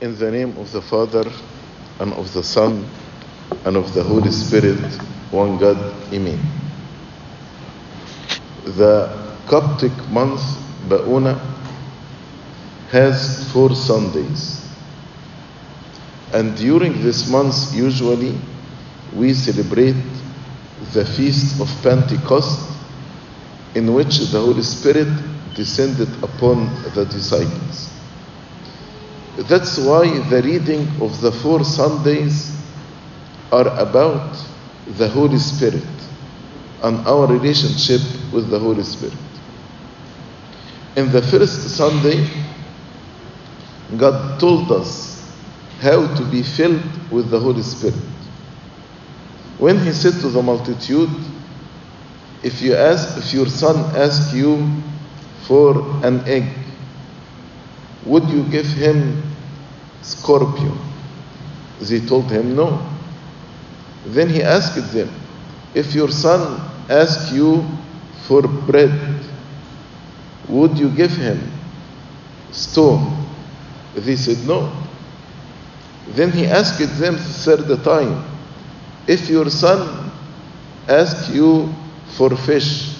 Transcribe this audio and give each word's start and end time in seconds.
In 0.00 0.16
the 0.16 0.30
name 0.30 0.56
of 0.58 0.70
the 0.70 0.80
Father, 0.80 1.24
and 1.98 2.12
of 2.12 2.32
the 2.32 2.44
Son, 2.44 2.88
and 3.64 3.76
of 3.76 3.94
the 3.94 4.02
Holy 4.04 4.30
Spirit, 4.30 4.78
one 5.32 5.58
God, 5.58 5.76
Amen. 6.12 6.38
The 8.64 9.10
Coptic 9.48 9.90
month, 10.10 10.40
Ba'una, 10.88 11.36
has 12.92 13.50
four 13.52 13.74
Sundays. 13.74 14.72
And 16.32 16.56
during 16.56 17.02
this 17.02 17.28
month, 17.28 17.74
usually, 17.74 18.38
we 19.16 19.34
celebrate 19.34 19.96
the 20.92 21.04
feast 21.04 21.60
of 21.60 21.68
Pentecost, 21.82 22.70
in 23.74 23.92
which 23.92 24.18
the 24.30 24.38
Holy 24.38 24.62
Spirit 24.62 25.08
descended 25.56 26.22
upon 26.22 26.66
the 26.94 27.04
disciples. 27.04 27.97
That's 29.46 29.78
why 29.78 30.18
the 30.30 30.42
reading 30.42 30.88
of 31.00 31.20
the 31.20 31.30
four 31.30 31.62
Sundays 31.62 32.50
are 33.52 33.68
about 33.78 34.36
the 34.88 35.08
Holy 35.08 35.38
Spirit 35.38 35.86
and 36.82 37.06
our 37.06 37.28
relationship 37.28 38.00
with 38.32 38.50
the 38.50 38.58
Holy 38.58 38.82
Spirit. 38.82 39.14
In 40.96 41.12
the 41.12 41.22
first 41.22 41.76
Sunday, 41.76 42.28
God 43.96 44.40
told 44.40 44.72
us 44.72 45.24
how 45.80 46.12
to 46.16 46.24
be 46.24 46.42
filled 46.42 46.82
with 47.12 47.30
the 47.30 47.38
Holy 47.38 47.62
Spirit. 47.62 47.94
When 49.58 49.78
He 49.78 49.92
said 49.92 50.14
to 50.20 50.30
the 50.30 50.42
multitude, 50.42 51.10
if 52.42 52.60
you 52.60 52.74
ask, 52.74 53.16
if 53.16 53.32
your 53.32 53.46
son 53.46 53.76
asks 53.96 54.34
you 54.34 54.68
for 55.46 55.78
an 56.04 56.26
egg, 56.26 56.58
would 58.04 58.28
you 58.30 58.42
give 58.44 58.66
him 58.66 59.27
scorpion? 60.02 60.76
They 61.80 62.00
told 62.00 62.30
him 62.30 62.56
no. 62.56 62.84
Then 64.06 64.28
he 64.28 64.42
asked 64.42 64.92
them, 64.92 65.10
if 65.74 65.94
your 65.94 66.10
son 66.10 66.60
asks 66.88 67.32
you 67.32 67.64
for 68.26 68.42
bread, 68.42 68.92
would 70.48 70.78
you 70.78 70.90
give 70.90 71.12
him 71.12 71.50
stone? 72.50 73.26
They 73.94 74.16
said 74.16 74.46
no. 74.46 74.72
Then 76.08 76.32
he 76.32 76.46
asked 76.46 76.78
them 76.98 77.14
the 77.16 77.20
third 77.20 77.84
time, 77.84 78.24
if 79.06 79.28
your 79.28 79.50
son 79.50 80.10
asks 80.88 81.28
you 81.30 81.72
for 82.16 82.34
fish, 82.36 82.96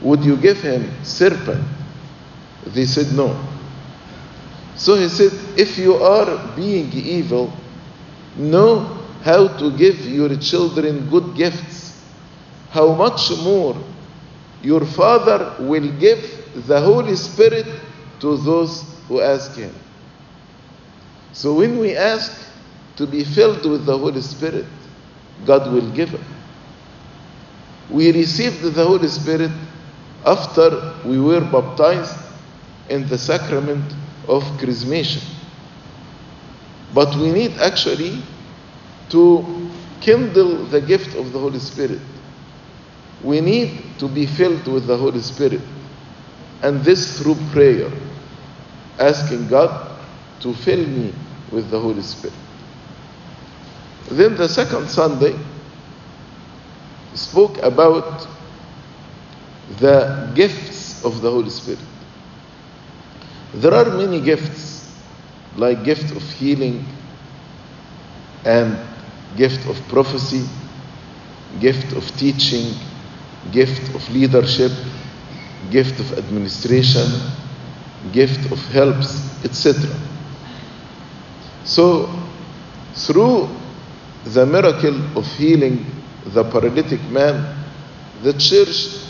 would 0.00 0.24
you 0.24 0.36
give 0.36 0.60
him 0.60 0.90
serpent? 1.02 1.64
They 2.66 2.84
said 2.84 3.12
no. 3.12 3.38
So 4.78 4.94
he 4.94 5.08
said, 5.08 5.32
if 5.58 5.76
you 5.76 5.94
are 5.96 6.56
being 6.56 6.92
evil, 6.92 7.52
know 8.36 8.78
how 9.24 9.48
to 9.58 9.76
give 9.76 9.98
your 10.06 10.34
children 10.36 11.10
good 11.10 11.34
gifts. 11.36 12.00
How 12.70 12.94
much 12.94 13.30
more 13.42 13.76
your 14.62 14.84
Father 14.84 15.56
will 15.60 15.90
give 15.98 16.64
the 16.66 16.80
Holy 16.80 17.16
Spirit 17.16 17.66
to 18.20 18.36
those 18.36 18.84
who 19.08 19.20
ask 19.20 19.56
Him. 19.56 19.74
So 21.32 21.54
when 21.54 21.78
we 21.78 21.96
ask 21.96 22.32
to 22.96 23.06
be 23.06 23.24
filled 23.24 23.64
with 23.68 23.84
the 23.84 23.98
Holy 23.98 24.20
Spirit, 24.20 24.66
God 25.44 25.72
will 25.72 25.90
give 25.90 26.14
it. 26.14 26.20
We 27.90 28.12
received 28.12 28.62
the 28.62 28.84
Holy 28.84 29.08
Spirit 29.08 29.50
after 30.24 30.94
we 31.04 31.20
were 31.20 31.40
baptized 31.40 32.16
in 32.88 33.06
the 33.08 33.18
sacrament 33.18 33.84
of 34.28 34.44
chrismation. 34.58 35.22
But 36.94 37.14
we 37.16 37.32
need 37.32 37.52
actually 37.58 38.22
to 39.10 39.70
kindle 40.00 40.64
the 40.66 40.80
gift 40.80 41.16
of 41.16 41.32
the 41.32 41.38
Holy 41.38 41.58
Spirit. 41.58 42.00
We 43.22 43.40
need 43.40 43.82
to 43.98 44.08
be 44.08 44.26
filled 44.26 44.66
with 44.68 44.86
the 44.86 44.96
Holy 44.96 45.20
Spirit. 45.20 45.60
And 46.62 46.82
this 46.84 47.20
through 47.20 47.36
prayer, 47.52 47.90
asking 48.98 49.48
God 49.48 49.98
to 50.40 50.54
fill 50.54 50.86
me 50.86 51.12
with 51.50 51.70
the 51.70 51.80
Holy 51.80 52.02
Spirit. 52.02 52.36
Then 54.10 54.36
the 54.36 54.48
second 54.48 54.88
Sunday 54.88 55.38
spoke 57.14 57.58
about 57.58 58.26
the 59.78 60.30
gifts 60.34 61.04
of 61.04 61.20
the 61.20 61.30
Holy 61.30 61.50
Spirit. 61.50 61.80
There 63.54 63.72
are 63.72 63.96
many 63.96 64.20
gifts, 64.20 64.92
like 65.56 65.82
gift 65.84 66.14
of 66.14 66.22
healing 66.32 66.84
and 68.44 68.78
gift 69.36 69.66
of 69.66 69.80
prophecy, 69.88 70.44
gift 71.60 71.92
of 71.94 72.04
teaching, 72.16 72.74
gift 73.50 73.94
of 73.94 74.08
leadership, 74.10 74.72
gift 75.70 75.98
of 75.98 76.18
administration, 76.18 77.06
gift 78.12 78.52
of 78.52 78.58
helps, 78.68 79.44
etc. 79.44 79.88
So, 81.64 82.08
through 82.94 83.48
the 84.24 84.44
miracle 84.44 85.18
of 85.18 85.26
healing 85.36 85.86
the 86.26 86.44
paralytic 86.44 87.02
man, 87.10 87.56
the 88.22 88.32
church 88.34 89.02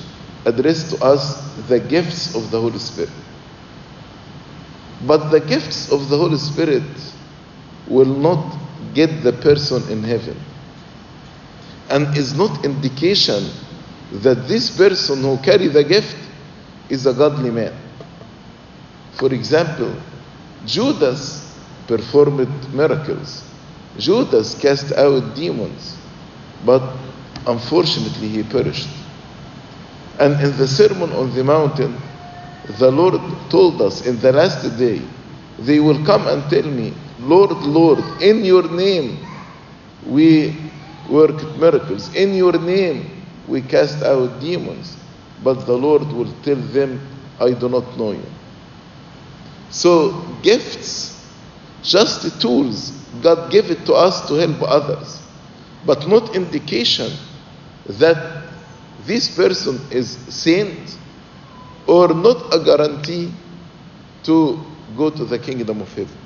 addressed 0.45 0.95
to 0.95 1.05
us 1.05 1.43
the 1.69 1.81
gifts 1.81 2.35
of 2.35 2.51
the 2.51 2.61
Holy 2.61 2.79
Spirit. 2.79 3.11
But 5.07 5.31
the 5.31 5.41
gifts 5.41 5.93
of 5.93 6.09
the 6.09 6.17
Holy 6.17 6.39
Spirit 6.39 6.83
will 7.89 8.05
not 8.05 8.57
get 8.95 9.23
the 9.23 9.33
person 9.33 9.83
in 9.91 10.03
heaven 10.03 10.37
and 11.91 12.17
is 12.17 12.35
not 12.35 12.65
indication 12.65 13.49
that 14.13 14.49
this 14.49 14.77
person 14.77 15.23
who 15.23 15.37
carry 15.39 15.69
the 15.69 15.85
gift 15.85 16.17
is 16.89 17.07
a 17.07 17.13
godly 17.13 17.51
man. 17.51 17.73
For 19.13 19.33
example, 19.33 19.95
Judas 20.67 21.57
performed 21.87 22.49
miracles. 22.75 23.43
Judas 23.99 24.59
cast 24.61 24.93
out 24.93 25.35
demons, 25.35 25.97
but 26.65 26.83
unfortunately 27.47 28.29
he 28.29 28.43
perished. 28.43 28.89
And 30.19 30.41
in 30.41 30.57
the 30.57 30.67
Sermon 30.67 31.13
on 31.13 31.35
the 31.35 31.45
Mountain, 31.45 31.97
the 32.77 32.91
Lord 32.91 33.21
told 33.51 33.81
us 33.81 34.07
in 34.07 34.19
the 34.21 34.33
last 34.33 34.79
day, 34.79 35.01
they 35.59 35.81
will 35.81 36.05
come 36.05 36.27
and 36.29 36.49
tell 36.51 36.65
me, 36.65 36.93
Lord, 37.21 37.53
Lord, 37.63 37.99
in 38.23 38.45
your 38.45 38.69
name 38.71 39.19
we 40.07 40.55
worked 41.09 41.45
miracles. 41.59 42.15
In 42.15 42.35
your 42.35 42.59
name 42.59 43.25
we 43.49 43.63
cast 43.63 44.03
out 44.03 44.41
demons. 44.41 44.97
But 45.43 45.67
the 45.67 45.77
Lord 45.77 46.03
will 46.13 46.33
tell 46.43 46.57
them, 46.57 47.01
I 47.41 47.53
do 47.53 47.69
not 47.69 47.97
know 47.97 48.13
you. 48.13 48.27
So, 49.71 50.13
gifts, 50.43 51.15
just 51.83 52.41
tools, 52.41 52.91
God 53.23 53.51
gave 53.51 53.71
it 53.71 53.87
to 53.87 53.95
us 53.95 54.27
to 54.29 54.35
help 54.35 54.63
others, 54.63 55.23
but 55.87 56.07
not 56.09 56.35
indication 56.35 57.13
that 57.87 58.45
this 59.07 59.35
person 59.35 59.81
is 59.91 60.11
saint 60.29 60.98
or 61.89 62.09
not 62.15 62.55
a 62.55 62.63
guarantee 62.63 63.33
to 64.23 64.63
go 64.97 65.11
to 65.11 65.25
the 65.25 65.39
kingdom 65.39 65.81
of 65.81 65.89
heaven. 65.95 66.17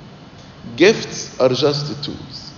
Gifts 0.75 1.39
are 1.39 1.49
just 1.49 2.03
tools. 2.03 2.51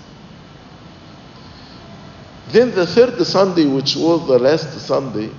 Then 2.50 2.72
the 2.72 2.86
third 2.86 3.24
Sunday, 3.26 3.66
which 3.66 3.96
was 3.96 4.28
the 4.28 4.40
last 4.40 4.72
Sunday, 4.80 5.30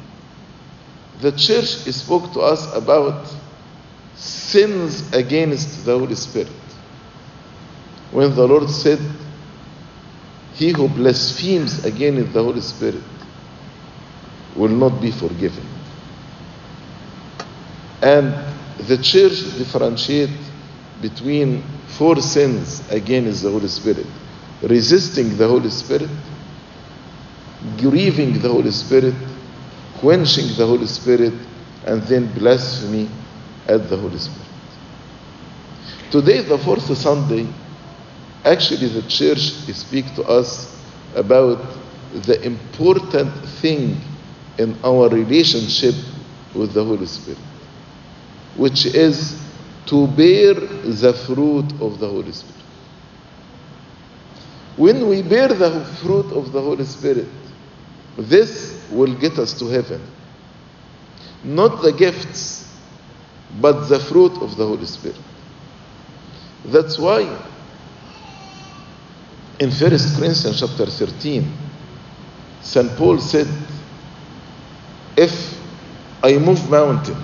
the 1.20 1.32
church 1.32 1.66
spoke 1.66 2.32
to 2.34 2.40
us 2.40 2.72
about 2.74 3.26
sins 4.14 5.12
against 5.12 5.84
the 5.84 5.98
Holy 5.98 6.14
Spirit. 6.14 6.52
When 8.12 8.34
the 8.34 8.46
Lord 8.46 8.68
said, 8.70 9.00
He 10.54 10.70
who 10.70 10.88
blasphemes 10.88 11.84
against 11.84 12.32
the 12.32 12.42
Holy 12.42 12.60
Spirit 12.60 13.02
will 14.54 14.68
not 14.68 15.00
be 15.00 15.10
forgiven. 15.10 15.75
And 18.02 18.34
the 18.86 18.98
church 18.98 19.56
differentiate 19.58 20.30
between 21.00 21.62
four 21.98 22.20
sins 22.20 22.88
against 22.90 23.42
the 23.42 23.50
Holy 23.50 23.68
Spirit 23.68 24.06
resisting 24.62 25.36
the 25.36 25.46
Holy 25.46 25.70
Spirit, 25.70 26.10
grieving 27.78 28.38
the 28.40 28.48
Holy 28.48 28.70
Spirit, 28.70 29.14
quenching 29.98 30.46
the 30.56 30.66
Holy 30.66 30.86
Spirit, 30.86 31.32
and 31.86 32.02
then 32.02 32.32
blasphemy 32.34 33.08
at 33.66 33.88
the 33.88 33.96
Holy 33.96 34.18
Spirit. 34.18 34.42
Today, 36.10 36.40
the 36.40 36.58
fourth 36.58 36.96
Sunday, 36.96 37.46
actually 38.44 38.88
the 38.88 39.02
church 39.02 39.38
speaks 39.38 40.10
to 40.12 40.22
us 40.24 40.84
about 41.14 41.64
the 42.12 42.40
important 42.44 43.32
thing 43.60 44.00
in 44.58 44.76
our 44.84 45.08
relationship 45.08 45.94
with 46.54 46.72
the 46.72 46.82
Holy 46.82 47.06
Spirit, 47.06 47.38
which 48.56 48.86
is 48.86 49.40
to 49.86 50.06
bear 50.08 50.54
the 50.54 51.12
fruit 51.26 51.70
of 51.80 52.00
the 52.00 52.08
Holy 52.08 52.32
Spirit. 52.32 52.54
When 54.76 55.08
we 55.08 55.22
bear 55.22 55.48
the 55.48 55.84
fruit 56.02 56.32
of 56.32 56.52
the 56.52 56.60
Holy 56.60 56.84
Spirit, 56.84 57.28
this 58.16 58.88
will 58.90 59.14
get 59.14 59.38
us 59.38 59.58
to 59.58 59.68
heaven. 59.68 60.00
Not 61.44 61.82
the 61.82 61.92
gifts, 61.92 62.66
but 63.60 63.86
the 63.88 63.98
fruit 64.00 64.32
of 64.42 64.56
the 64.56 64.66
Holy 64.66 64.86
Spirit. 64.86 65.20
That's 66.64 66.98
why 66.98 67.20
in 69.60 69.70
1 69.70 69.78
Corinthians 70.18 70.60
chapter 70.60 70.86
13, 70.86 71.52
St. 72.60 72.96
Paul 72.96 73.18
said, 73.18 73.46
If 75.16 75.58
I 76.22 76.36
move 76.38 76.68
mountain, 76.68 77.16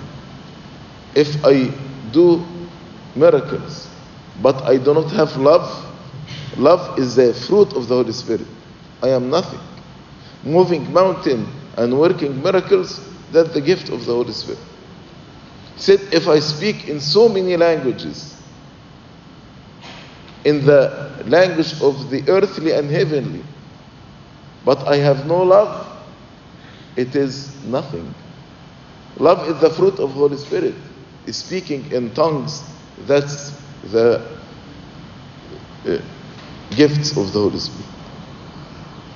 if 1.14 1.44
I 1.44 1.70
do 2.12 2.44
miracles, 3.14 3.88
but 4.42 4.62
I 4.62 4.78
do 4.78 4.94
not 4.94 5.10
have 5.12 5.36
love, 5.36 5.68
love 6.56 6.98
is 6.98 7.16
the 7.16 7.34
fruit 7.34 7.72
of 7.74 7.88
the 7.88 7.94
Holy 7.94 8.12
Spirit. 8.12 8.46
I 9.02 9.08
am 9.08 9.30
nothing. 9.30 9.60
Moving 10.44 10.92
mountain 10.92 11.46
and 11.76 11.98
working 11.98 12.42
miracles, 12.42 13.00
that's 13.30 13.52
the 13.52 13.60
gift 13.60 13.90
of 13.90 14.06
the 14.06 14.12
Holy 14.12 14.32
Spirit. 14.32 14.60
Said, 15.76 16.00
if 16.12 16.28
I 16.28 16.38
speak 16.38 16.88
in 16.88 17.00
so 17.00 17.28
many 17.28 17.56
languages, 17.56 18.36
in 20.44 20.64
the 20.64 21.22
language 21.26 21.72
of 21.80 22.10
the 22.10 22.24
earthly 22.28 22.72
and 22.72 22.90
heavenly, 22.90 23.44
but 24.64 24.86
I 24.88 24.96
have 24.96 25.26
no 25.26 25.42
love, 25.42 25.86
it 26.96 27.14
is 27.16 27.64
nothing. 27.64 28.14
Love 29.16 29.48
is 29.48 29.60
the 29.60 29.70
fruit 29.70 29.98
of 29.98 30.10
Holy 30.12 30.36
Spirit. 30.36 30.74
Speaking 31.30 31.90
in 31.92 32.12
tongues, 32.14 32.62
that's 33.06 33.52
the 33.90 34.20
uh, 35.86 35.98
gifts 36.70 37.16
of 37.16 37.32
the 37.32 37.38
Holy 37.38 37.58
Spirit. 37.58 37.86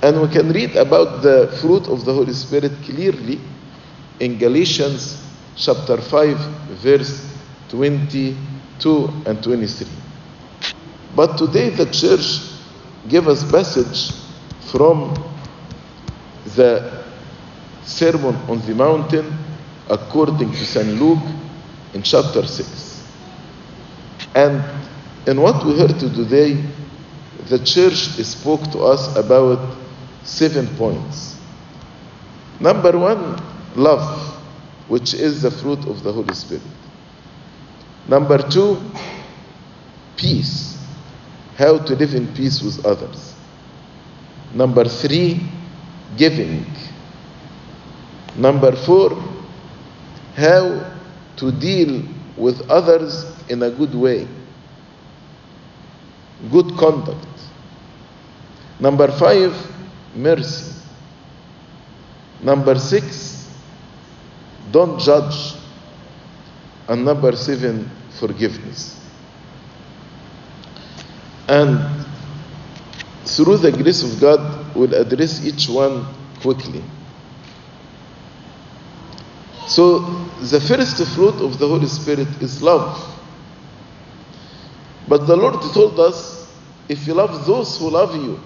And 0.01 0.21
we 0.21 0.27
can 0.29 0.51
read 0.51 0.75
about 0.75 1.21
the 1.21 1.47
fruit 1.59 1.87
of 1.87 2.05
the 2.05 2.13
Holy 2.13 2.33
Spirit 2.33 2.71
clearly 2.83 3.39
in 4.19 4.37
Galatians 4.37 5.21
chapter 5.55 5.97
5, 5.97 6.37
verse 6.81 7.33
22 7.69 9.09
and 9.25 9.43
23. 9.43 9.87
But 11.15 11.37
today 11.37 11.69
the 11.69 11.85
church 11.87 12.41
gave 13.09 13.27
us 13.27 13.49
passage 13.51 14.11
from 14.71 15.13
the 16.55 17.03
Sermon 17.83 18.35
on 18.47 18.61
the 18.65 18.75
Mountain 18.75 19.33
according 19.89 20.51
to 20.51 20.65
St. 20.65 20.99
Luke 21.01 21.23
in 21.97 22.03
chapter 22.03 22.45
6. 22.45 23.03
And 24.35 24.63
in 25.25 25.41
what 25.41 25.65
we 25.65 25.79
heard 25.79 25.99
today, 25.99 26.63
the 27.49 27.57
church 27.57 27.95
spoke 28.23 28.61
to 28.71 28.79
us 28.81 29.15
about 29.15 29.75
seven 30.23 30.67
points. 30.77 31.39
Number 32.59 32.95
one, 32.99 33.41
love, 33.75 34.37
which 34.87 35.15
is 35.15 35.41
the 35.41 35.49
fruit 35.49 35.87
of 35.87 36.03
the 36.03 36.13
Holy 36.13 36.35
Spirit. 36.35 36.61
Number 38.07 38.47
two, 38.47 38.79
peace, 40.17 40.77
how 41.57 41.79
to 41.79 41.95
live 41.95 42.13
in 42.13 42.31
peace 42.35 42.61
with 42.61 42.85
others. 42.85 43.33
Number 44.53 44.85
three, 44.85 45.41
giving. 46.15 46.63
Number 48.35 48.75
four, 48.75 49.17
how 50.35 50.96
to 51.37 51.51
deal 51.51 52.03
with 52.35 52.69
others 52.69 53.25
in 53.49 53.63
a 53.63 53.71
good 53.71 53.93
way. 53.95 54.27
Good 56.51 56.77
conduct. 56.77 57.25
Number 58.79 59.07
five, 59.11 59.55
mercy. 60.15 60.73
Number 62.41 62.77
six, 62.77 63.51
don't 64.71 64.99
judge. 64.99 65.55
And 66.87 67.03
number 67.03 67.35
seven, 67.35 67.89
forgiveness. 68.19 69.03
And 71.47 72.05
through 73.25 73.57
the 73.57 73.71
grace 73.71 74.03
of 74.03 74.21
God, 74.21 74.75
we'll 74.75 74.93
address 74.93 75.45
each 75.45 75.67
one 75.69 76.05
quickly. 76.41 76.83
So, 79.67 80.26
the 80.41 80.61
first 80.61 81.03
fruit 81.15 81.41
of 81.41 81.57
the 81.57 81.67
Holy 81.67 81.87
Spirit 81.87 82.27
is 82.41 82.61
love. 82.61 83.15
But 85.07 85.25
the 85.25 85.35
Lord 85.35 85.61
told 85.73 85.99
us 85.99 86.53
if 86.89 87.07
you 87.07 87.13
love 87.13 87.45
those 87.45 87.77
who 87.79 87.89
love 87.89 88.15
you, 88.15 88.39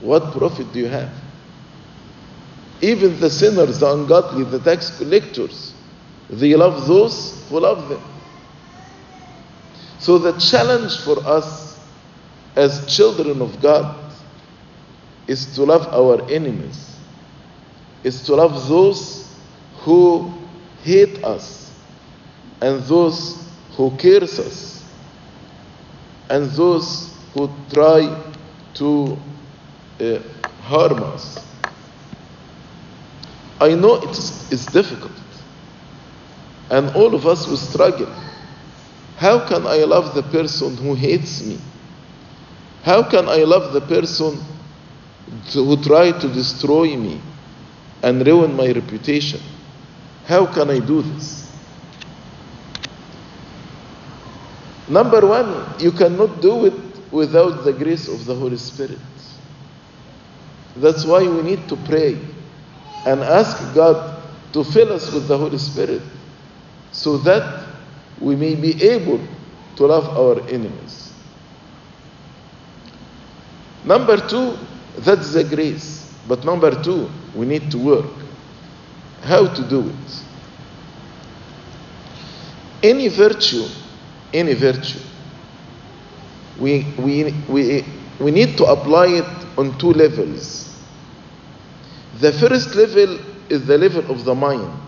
what 0.00 0.32
profit 0.32 0.72
do 0.72 0.80
you 0.80 0.88
have? 0.88 1.10
Even 2.80 3.18
the 3.20 3.30
sinners, 3.30 3.78
the 3.78 3.92
ungodly, 3.92 4.44
the 4.44 4.58
tax 4.58 4.98
collectors, 4.98 5.72
they 6.28 6.54
love 6.56 6.86
those 6.88 7.48
who 7.48 7.60
love 7.60 7.88
them. 7.88 8.02
So, 10.00 10.18
the 10.18 10.32
challenge 10.32 10.98
for 10.98 11.20
us 11.20 11.78
as 12.56 12.92
children 12.92 13.40
of 13.40 13.62
God 13.62 14.12
is 15.28 15.54
to 15.54 15.62
love 15.62 15.86
our 15.94 16.28
enemies, 16.28 16.96
is 18.02 18.24
to 18.24 18.34
love 18.34 18.68
those 18.68 19.32
who 19.82 20.41
hate 20.82 21.22
us, 21.24 21.70
and 22.60 22.82
those 22.82 23.48
who 23.76 23.96
curse 23.96 24.38
us, 24.38 24.84
and 26.30 26.50
those 26.50 27.14
who 27.34 27.50
try 27.72 28.00
to 28.74 29.16
uh, 30.00 30.18
harm 30.62 31.02
us. 31.04 31.38
I 33.60 33.74
know 33.74 33.94
it 33.96 34.10
is 34.10 34.52
it's 34.52 34.66
difficult, 34.66 35.12
and 36.70 36.90
all 36.96 37.14
of 37.14 37.26
us 37.26 37.46
will 37.46 37.56
struggle. 37.56 38.12
How 39.16 39.46
can 39.46 39.66
I 39.66 39.84
love 39.84 40.14
the 40.14 40.22
person 40.24 40.76
who 40.76 40.94
hates 40.94 41.44
me? 41.44 41.58
How 42.82 43.08
can 43.08 43.28
I 43.28 43.44
love 43.44 43.72
the 43.72 43.80
person 43.80 44.36
who 45.52 45.76
tried 45.82 46.20
to 46.20 46.28
destroy 46.28 46.96
me 46.96 47.20
and 48.02 48.26
ruin 48.26 48.56
my 48.56 48.72
reputation? 48.72 49.40
How 50.26 50.46
can 50.46 50.70
I 50.70 50.78
do 50.78 51.02
this? 51.02 51.50
Number 54.88 55.26
one, 55.26 55.80
you 55.80 55.92
cannot 55.92 56.40
do 56.40 56.66
it 56.66 57.12
without 57.12 57.64
the 57.64 57.72
grace 57.72 58.08
of 58.08 58.24
the 58.26 58.34
Holy 58.34 58.56
Spirit. 58.56 58.98
That's 60.76 61.04
why 61.04 61.26
we 61.26 61.42
need 61.42 61.68
to 61.68 61.76
pray 61.76 62.18
and 63.04 63.20
ask 63.20 63.74
God 63.74 64.22
to 64.52 64.64
fill 64.64 64.92
us 64.92 65.12
with 65.12 65.28
the 65.28 65.36
Holy 65.36 65.58
Spirit 65.58 66.02
so 66.92 67.16
that 67.18 67.66
we 68.20 68.36
may 68.36 68.54
be 68.54 68.82
able 68.82 69.20
to 69.76 69.86
love 69.86 70.16
our 70.16 70.40
enemies. 70.48 71.12
Number 73.84 74.16
two, 74.28 74.56
that's 74.98 75.32
the 75.32 75.44
grace. 75.44 76.14
But 76.28 76.44
number 76.44 76.70
two, 76.82 77.10
we 77.34 77.46
need 77.46 77.70
to 77.72 77.78
work. 77.78 78.21
How 79.22 79.46
to 79.46 79.62
do 79.68 79.88
it? 79.88 80.22
Any 82.82 83.08
virtue, 83.08 83.64
any 84.32 84.54
virtue, 84.54 84.98
we, 86.60 86.84
we, 86.98 87.32
we, 87.48 87.84
we 88.20 88.30
need 88.30 88.56
to 88.58 88.64
apply 88.64 89.06
it 89.06 89.58
on 89.58 89.78
two 89.78 89.92
levels. 89.92 90.76
The 92.20 92.32
first 92.32 92.74
level 92.74 93.18
is 93.48 93.66
the 93.66 93.78
level 93.78 94.10
of 94.10 94.24
the 94.24 94.34
mind. 94.34 94.78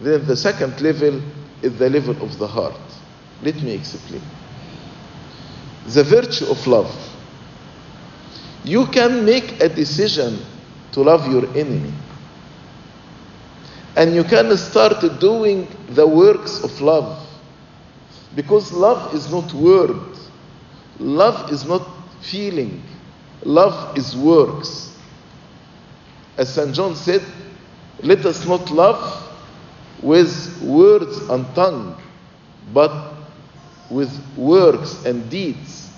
Then 0.00 0.26
the 0.26 0.36
second 0.36 0.80
level 0.80 1.22
is 1.62 1.78
the 1.78 1.88
level 1.88 2.20
of 2.22 2.38
the 2.38 2.46
heart. 2.46 2.80
Let 3.42 3.62
me 3.62 3.72
explain. 3.72 4.22
The 5.86 6.02
virtue 6.04 6.46
of 6.46 6.66
love. 6.66 6.94
You 8.64 8.86
can 8.86 9.24
make 9.24 9.60
a 9.62 9.68
decision 9.68 10.38
to 10.92 11.02
love 11.02 11.30
your 11.30 11.46
enemy. 11.56 11.92
And 13.96 14.14
you 14.14 14.24
can 14.24 14.54
start 14.56 15.00
doing 15.20 15.66
the 15.88 16.06
works 16.06 16.62
of 16.62 16.80
love. 16.80 17.26
Because 18.34 18.72
love 18.72 19.14
is 19.14 19.30
not 19.30 19.52
word. 19.54 20.18
Love 20.98 21.50
is 21.50 21.64
not 21.64 21.88
feeling. 22.20 22.82
Love 23.42 23.96
is 23.96 24.14
works. 24.14 24.94
As 26.36 26.52
St. 26.52 26.74
John 26.74 26.94
said, 26.94 27.22
let 28.02 28.26
us 28.26 28.46
not 28.46 28.70
love 28.70 29.22
with 30.02 30.60
words 30.62 31.16
and 31.30 31.46
tongue, 31.54 31.96
but 32.74 33.14
with 33.90 34.12
works 34.36 35.04
and 35.06 35.30
deeds. 35.30 35.90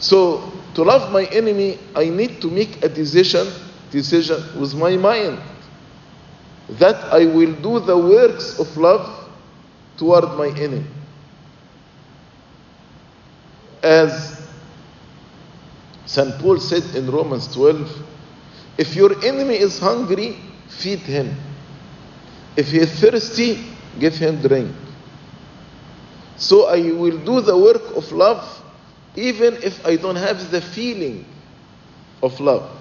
So, 0.00 0.52
to 0.74 0.82
love 0.82 1.12
my 1.12 1.24
enemy, 1.26 1.78
I 1.94 2.08
need 2.08 2.40
to 2.40 2.50
make 2.50 2.82
a 2.84 2.88
decision, 2.88 3.48
decision 3.90 4.42
with 4.60 4.74
my 4.74 4.96
mind 4.96 5.38
that 6.70 6.96
I 7.12 7.24
will 7.26 7.54
do 7.54 7.80
the 7.80 7.96
works 7.96 8.58
of 8.58 8.76
love 8.76 9.28
toward 9.96 10.24
my 10.36 10.48
enemy. 10.48 10.86
as 13.82 14.40
St. 16.06 16.38
Paul 16.40 16.58
said 16.58 16.84
in 16.94 17.10
Romans 17.10 17.52
12 17.54 18.06
if 18.78 18.94
your 18.94 19.12
enemy 19.24 19.56
is 19.56 19.78
hungry, 19.78 20.36
feed 20.68 21.00
him. 21.00 21.34
If 22.56 22.70
he 22.70 22.78
is 22.78 23.00
thirsty, 23.00 23.64
give 23.98 24.14
him 24.16 24.40
drink. 24.40 24.74
So 26.36 26.66
I 26.68 26.92
will 26.92 27.18
do 27.18 27.40
the 27.40 27.56
work 27.56 27.96
of 27.96 28.10
love 28.12 28.62
even 29.16 29.54
if 29.62 29.84
I 29.84 29.96
don't 29.96 30.16
have 30.16 30.50
the 30.50 30.60
feeling 30.60 31.24
of 32.22 32.38
love. 32.38 32.77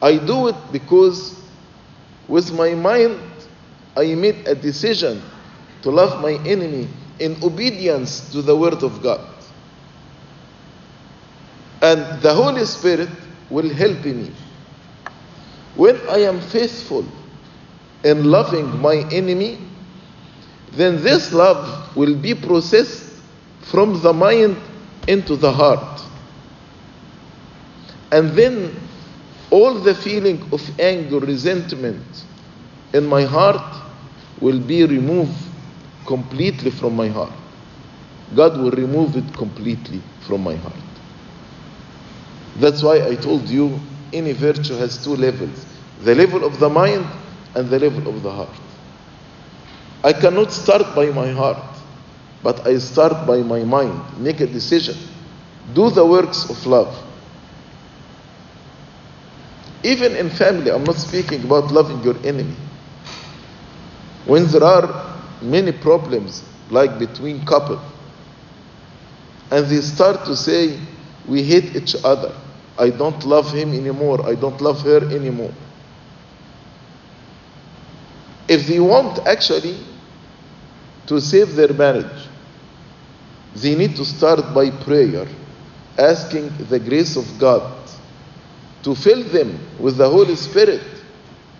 I 0.00 0.18
do 0.18 0.48
it 0.48 0.56
because 0.72 1.40
with 2.28 2.52
my 2.52 2.74
mind 2.74 3.18
I 3.96 4.14
made 4.14 4.46
a 4.46 4.54
decision 4.54 5.20
to 5.82 5.90
love 5.90 6.22
my 6.22 6.34
enemy 6.46 6.88
in 7.18 7.36
obedience 7.42 8.30
to 8.32 8.42
the 8.42 8.54
Word 8.56 8.82
of 8.82 9.02
God. 9.02 9.20
And 11.82 12.22
the 12.22 12.32
Holy 12.32 12.64
Spirit 12.64 13.08
will 13.50 13.68
help 13.68 14.04
me. 14.04 14.30
When 15.74 15.96
I 16.08 16.18
am 16.18 16.40
faithful 16.40 17.04
in 18.04 18.24
loving 18.24 18.80
my 18.80 18.96
enemy, 19.10 19.58
then 20.72 21.02
this 21.02 21.32
love 21.32 21.96
will 21.96 22.14
be 22.14 22.34
processed 22.34 23.14
from 23.62 24.00
the 24.02 24.12
mind 24.12 24.56
into 25.06 25.36
the 25.36 25.52
heart. 25.52 26.02
And 28.12 28.30
then 28.30 28.74
all 29.50 29.74
the 29.74 29.94
feeling 29.94 30.42
of 30.52 30.80
anger, 30.80 31.18
resentment 31.18 32.24
in 32.92 33.06
my 33.06 33.22
heart 33.22 33.76
will 34.40 34.60
be 34.60 34.84
removed 34.84 35.36
completely 36.06 36.70
from 36.70 36.94
my 36.96 37.08
heart. 37.08 37.32
God 38.34 38.58
will 38.58 38.70
remove 38.70 39.16
it 39.16 39.32
completely 39.34 40.02
from 40.26 40.42
my 40.42 40.54
heart. 40.56 40.74
That's 42.56 42.82
why 42.82 43.06
I 43.06 43.14
told 43.14 43.48
you 43.48 43.78
any 44.12 44.32
virtue 44.32 44.74
has 44.74 45.02
two 45.02 45.16
levels 45.16 45.66
the 46.00 46.14
level 46.14 46.44
of 46.44 46.60
the 46.60 46.68
mind 46.68 47.04
and 47.54 47.68
the 47.68 47.78
level 47.78 48.14
of 48.14 48.22
the 48.22 48.30
heart. 48.30 48.60
I 50.04 50.12
cannot 50.12 50.52
start 50.52 50.94
by 50.94 51.06
my 51.06 51.30
heart, 51.32 51.58
but 52.42 52.64
I 52.66 52.78
start 52.78 53.26
by 53.26 53.38
my 53.38 53.64
mind. 53.64 54.00
Make 54.18 54.40
a 54.40 54.46
decision. 54.46 54.96
Do 55.74 55.90
the 55.90 56.06
works 56.06 56.48
of 56.48 56.64
love. 56.66 56.96
Even 59.82 60.16
in 60.16 60.28
family, 60.30 60.70
I'm 60.70 60.84
not 60.84 60.96
speaking 60.96 61.44
about 61.44 61.70
loving 61.70 62.02
your 62.02 62.16
enemy. 62.24 62.54
When 64.26 64.46
there 64.48 64.64
are 64.64 65.20
many 65.40 65.72
problems, 65.72 66.42
like 66.70 66.98
between 66.98 67.44
couple, 67.44 67.80
and 69.50 69.66
they 69.66 69.80
start 69.80 70.24
to 70.26 70.36
say, 70.36 70.78
we 71.28 71.42
hate 71.42 71.76
each 71.76 71.94
other. 72.04 72.34
I 72.76 72.90
don't 72.90 73.24
love 73.24 73.52
him 73.52 73.72
anymore. 73.72 74.26
I 74.26 74.34
don't 74.34 74.60
love 74.60 74.82
her 74.82 75.04
anymore. 75.14 75.52
If 78.48 78.66
they 78.66 78.80
want 78.80 79.26
actually 79.26 79.78
to 81.06 81.20
save 81.20 81.54
their 81.54 81.72
marriage, 81.72 82.28
they 83.54 83.74
need 83.74 83.96
to 83.96 84.04
start 84.04 84.54
by 84.54 84.70
prayer, 84.70 85.26
asking 85.98 86.50
the 86.68 86.78
grace 86.78 87.16
of 87.16 87.26
God 87.38 87.77
to 88.82 88.94
fill 88.94 89.22
them 89.24 89.58
with 89.78 89.96
the 89.96 90.08
Holy 90.08 90.36
Spirit, 90.36 90.82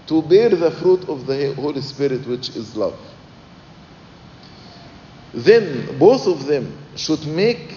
to 0.06 0.22
bear 0.22 0.48
the 0.48 0.70
fruit 0.70 1.08
of 1.08 1.26
the 1.26 1.54
Holy 1.54 1.80
Spirit, 1.80 2.26
which 2.26 2.50
is 2.50 2.76
love. 2.76 2.98
Then 5.34 5.98
both 5.98 6.26
of 6.26 6.46
them 6.46 6.76
should 6.96 7.26
make 7.26 7.74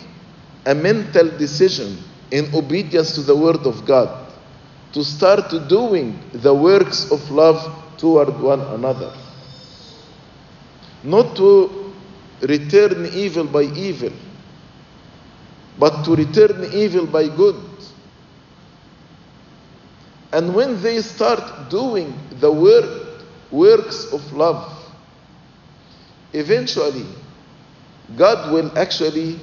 a 0.65 0.73
mental 0.75 1.29
decision 1.37 1.97
in 2.31 2.53
obedience 2.55 3.15
to 3.15 3.21
the 3.21 3.35
Word 3.35 3.65
of 3.65 3.85
God 3.85 4.31
to 4.93 5.03
start 5.03 5.51
doing 5.69 6.19
the 6.33 6.53
works 6.53 7.11
of 7.11 7.29
love 7.31 7.97
toward 7.97 8.39
one 8.39 8.61
another. 8.61 9.13
Not 11.03 11.35
to 11.37 11.93
return 12.41 13.09
evil 13.13 13.45
by 13.45 13.63
evil, 13.63 14.11
but 15.77 16.03
to 16.03 16.15
return 16.15 16.69
evil 16.73 17.05
by 17.05 17.27
good. 17.27 17.55
And 20.33 20.55
when 20.55 20.81
they 20.81 21.01
start 21.01 21.69
doing 21.69 22.17
the 22.39 22.51
work, 22.51 23.23
works 23.51 24.11
of 24.13 24.31
love, 24.31 24.71
eventually 26.33 27.05
God 28.15 28.53
will 28.53 28.77
actually 28.77 29.39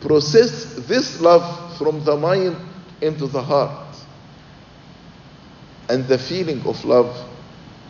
process 0.00 0.74
this 0.86 1.20
love 1.20 1.76
from 1.76 2.02
the 2.04 2.16
mind 2.16 2.56
into 3.00 3.26
the 3.26 3.42
heart. 3.42 3.96
And 5.88 6.06
the 6.06 6.18
feeling 6.18 6.64
of 6.66 6.82
love 6.84 7.28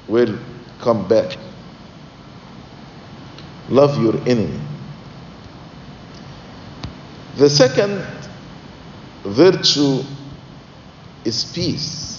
will 0.09 0.39
come 0.81 1.07
back. 1.07 1.37
Love 3.69 4.03
your 4.03 4.17
enemy. 4.27 4.59
The 7.37 7.49
second 7.49 8.05
virtue 9.25 10.03
is 11.25 11.45
peace. 11.55 12.10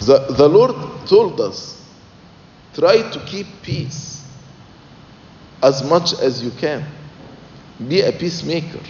The, 0.00 0.18
the 0.36 0.48
Lord 0.48 1.06
told 1.06 1.40
us 1.40 1.82
try 2.74 3.08
to 3.10 3.20
keep 3.26 3.46
peace 3.62 4.24
as 5.62 5.82
much 5.82 6.12
as 6.20 6.42
you 6.42 6.50
can. 6.50 6.84
Be 7.88 8.02
a 8.02 8.12
peacemaker. 8.12 8.80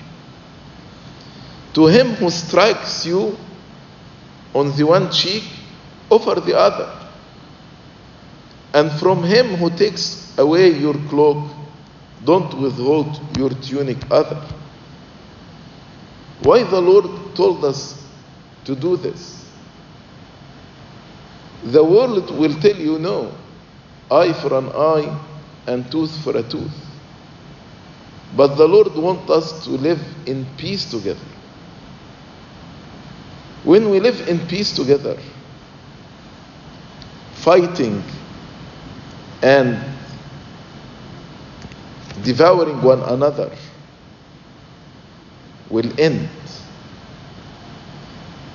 To 1.74 1.86
him 1.86 2.14
who 2.14 2.30
strikes 2.30 3.04
you 3.06 3.36
on 4.54 4.74
the 4.76 4.84
one 4.84 5.10
cheek, 5.10 5.44
offer 6.10 6.40
the 6.40 6.56
other. 6.56 6.90
And 8.72 8.90
from 8.92 9.22
him 9.22 9.56
who 9.56 9.70
takes 9.70 10.36
away 10.38 10.70
your 10.70 10.94
cloak, 11.08 11.50
don't 12.24 12.52
withhold 12.58 13.20
your 13.36 13.50
tunic 13.50 13.98
other. 14.10 14.42
Why 16.42 16.62
the 16.62 16.80
Lord 16.80 17.34
told 17.34 17.64
us 17.64 18.02
to 18.64 18.74
do 18.74 18.96
this? 18.96 19.43
The 21.64 21.82
world 21.82 22.30
will 22.38 22.54
tell 22.60 22.76
you 22.76 22.98
no, 22.98 23.32
eye 24.10 24.34
for 24.34 24.52
an 24.58 24.68
eye 24.68 25.18
and 25.66 25.90
tooth 25.90 26.14
for 26.22 26.36
a 26.36 26.42
tooth. 26.42 26.70
But 28.36 28.56
the 28.56 28.68
Lord 28.68 28.94
wants 28.94 29.30
us 29.30 29.64
to 29.64 29.70
live 29.70 30.00
in 30.26 30.44
peace 30.58 30.90
together. 30.90 31.24
When 33.64 33.88
we 33.88 33.98
live 33.98 34.28
in 34.28 34.46
peace 34.46 34.76
together, 34.76 35.16
fighting 37.32 38.02
and 39.42 39.78
devouring 42.24 42.82
one 42.82 43.00
another 43.04 43.50
will 45.70 45.98
end. 45.98 46.28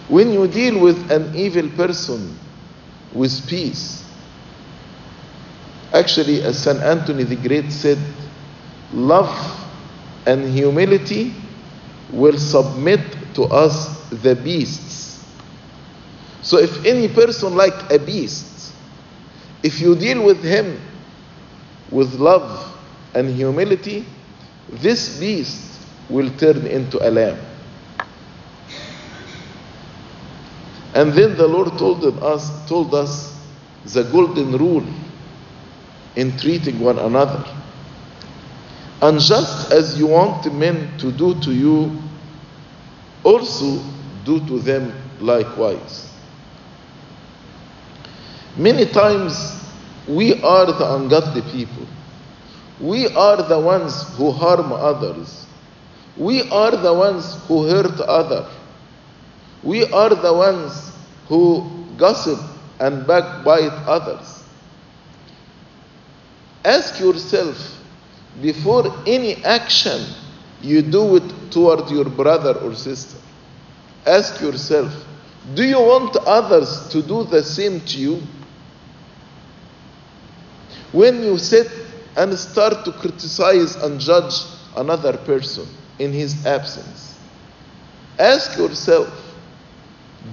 When 0.07 0.31
you 0.31 0.47
deal 0.47 0.79
with 0.79 1.11
an 1.11 1.35
evil 1.35 1.69
person 1.69 2.37
with 3.13 3.47
peace, 3.47 4.03
actually, 5.93 6.41
as 6.43 6.61
St. 6.61 6.79
Anthony 6.79 7.23
the 7.23 7.35
Great 7.35 7.71
said, 7.71 7.97
love 8.93 9.29
and 10.25 10.47
humility 10.47 11.33
will 12.11 12.37
submit 12.37 12.99
to 13.35 13.43
us 13.45 14.09
the 14.09 14.35
beasts. 14.35 15.23
So 16.41 16.57
if 16.57 16.85
any 16.85 17.07
person 17.07 17.55
like 17.55 17.91
a 17.91 17.99
beast, 17.99 18.73
if 19.63 19.79
you 19.79 19.95
deal 19.95 20.23
with 20.23 20.43
him 20.43 20.79
with 21.91 22.13
love 22.13 22.75
and 23.13 23.29
humility, 23.29 24.05
this 24.69 25.19
beast 25.19 25.79
will 26.09 26.29
turn 26.37 26.65
into 26.65 26.97
a 27.07 27.09
lamb. 27.09 27.48
And 30.93 31.13
then 31.13 31.37
the 31.37 31.47
Lord 31.47 31.77
told 31.77 32.03
us, 32.23 32.67
told 32.67 32.93
us 32.95 33.35
the 33.85 34.03
golden 34.03 34.57
rule 34.57 34.85
in 36.15 36.37
treating 36.37 36.79
one 36.79 36.97
another. 36.97 37.45
And 39.01 39.19
just 39.19 39.71
as 39.71 39.97
you 39.97 40.07
want 40.07 40.51
men 40.53 40.97
to 40.97 41.11
do 41.11 41.39
to 41.41 41.53
you, 41.53 42.01
also 43.23 43.81
do 44.25 44.39
to 44.47 44.59
them 44.59 44.93
likewise. 45.19 46.11
Many 48.57 48.85
times 48.85 49.63
we 50.07 50.41
are 50.41 50.65
the 50.65 50.95
ungodly 50.95 51.41
people. 51.43 51.87
We 52.81 53.07
are 53.07 53.37
the 53.43 53.59
ones 53.59 54.03
who 54.17 54.31
harm 54.31 54.73
others. 54.73 55.45
We 56.17 56.49
are 56.49 56.75
the 56.75 56.93
ones 56.93 57.35
who 57.47 57.67
hurt 57.67 57.99
others. 58.01 58.51
We 59.63 59.85
are 59.91 60.09
the 60.09 60.33
ones 60.33 60.91
who 61.27 61.69
gossip 61.97 62.39
and 62.79 63.05
backbite 63.05 63.73
others. 63.87 64.43
Ask 66.63 66.99
yourself 66.99 67.77
before 68.41 68.93
any 69.05 69.35
action 69.43 70.05
you 70.61 70.81
do 70.81 71.15
it 71.17 71.51
toward 71.51 71.89
your 71.89 72.05
brother 72.05 72.57
or 72.59 72.75
sister. 72.75 73.17
Ask 74.05 74.41
yourself 74.41 74.93
do 75.55 75.63
you 75.63 75.79
want 75.79 76.15
others 76.27 76.87
to 76.89 77.01
do 77.01 77.23
the 77.23 77.41
same 77.41 77.79
to 77.81 77.97
you? 77.97 78.21
When 80.91 81.23
you 81.23 81.37
sit 81.37 81.71
and 82.15 82.37
start 82.37 82.85
to 82.85 82.91
criticize 82.91 83.75
and 83.77 83.99
judge 83.99 84.33
another 84.75 85.17
person 85.17 85.67
in 85.97 86.11
his 86.11 86.45
absence, 86.45 87.17
ask 88.19 88.57
yourself 88.57 89.07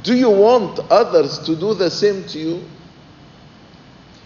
do 0.03 0.15
you 0.15 0.31
want 0.31 0.81
others 0.91 1.39
to 1.41 1.57
do 1.57 1.75
the 1.75 1.91
same 1.91 2.25
to 2.29 2.39
you? 2.39 2.65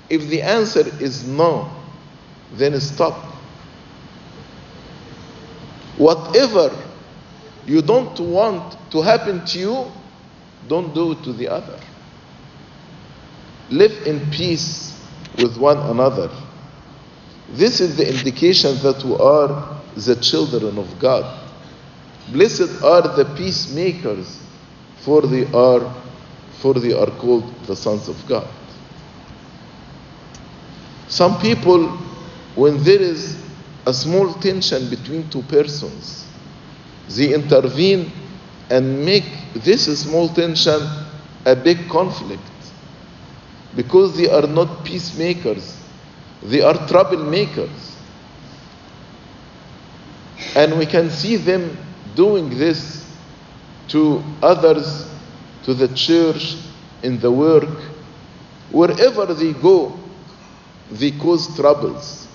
If 0.08 0.28
the 0.28 0.42
answer 0.42 0.80
is 1.02 1.26
no, 1.26 1.70
then 2.52 2.78
stop. 2.80 3.24
Whatever 5.96 6.70
you 7.66 7.82
don't 7.82 8.18
want 8.18 8.76
to 8.90 9.02
happen 9.02 9.44
to 9.46 9.58
you, 9.58 9.84
don't 10.68 10.94
do 10.94 11.12
it 11.12 11.22
to 11.24 11.32
the 11.32 11.48
other. 11.48 11.78
Live 13.70 14.06
in 14.06 14.30
peace 14.30 14.98
with 15.38 15.56
one 15.56 15.78
another. 15.78 16.30
This 17.50 17.80
is 17.80 17.96
the 17.96 18.08
indication 18.08 18.76
that 18.82 19.04
we 19.04 19.14
are 19.14 19.80
the 19.96 20.16
children 20.16 20.78
of 20.78 20.98
God. 20.98 21.48
Blessed 22.32 22.82
are 22.82 23.02
the 23.16 23.24
peacemakers, 23.36 24.40
for 25.04 25.22
they 25.22 25.46
are 25.52 25.94
for 26.60 26.74
they 26.74 26.92
are 26.92 27.10
called 27.18 27.52
the 27.64 27.74
sons 27.74 28.08
of 28.08 28.16
God. 28.26 28.46
Some 31.08 31.40
people, 31.40 31.88
when 32.54 32.82
there 32.84 33.00
is 33.00 33.42
a 33.86 33.94
small 33.94 34.34
tension 34.34 34.90
between 34.90 35.28
two 35.30 35.42
persons, 35.42 36.26
they 37.08 37.32
intervene 37.34 38.12
and 38.68 39.04
make 39.04 39.24
this 39.54 39.86
small 40.02 40.28
tension 40.28 40.80
a 41.46 41.56
big 41.56 41.88
conflict 41.88 42.42
because 43.74 44.16
they 44.16 44.28
are 44.28 44.46
not 44.46 44.84
peacemakers, 44.84 45.76
they 46.42 46.60
are 46.60 46.74
troublemakers. 46.74 47.96
And 50.54 50.78
we 50.78 50.86
can 50.86 51.10
see 51.10 51.36
them 51.36 51.76
doing 52.14 52.50
this 52.50 52.99
to 53.90 54.22
others, 54.42 55.08
to 55.64 55.74
the 55.74 55.88
church, 55.88 56.56
in 57.02 57.20
the 57.20 57.30
work. 57.30 57.68
Wherever 58.70 59.26
they 59.34 59.52
go, 59.52 59.98
they 60.90 61.10
cause 61.12 61.54
troubles. 61.56 62.28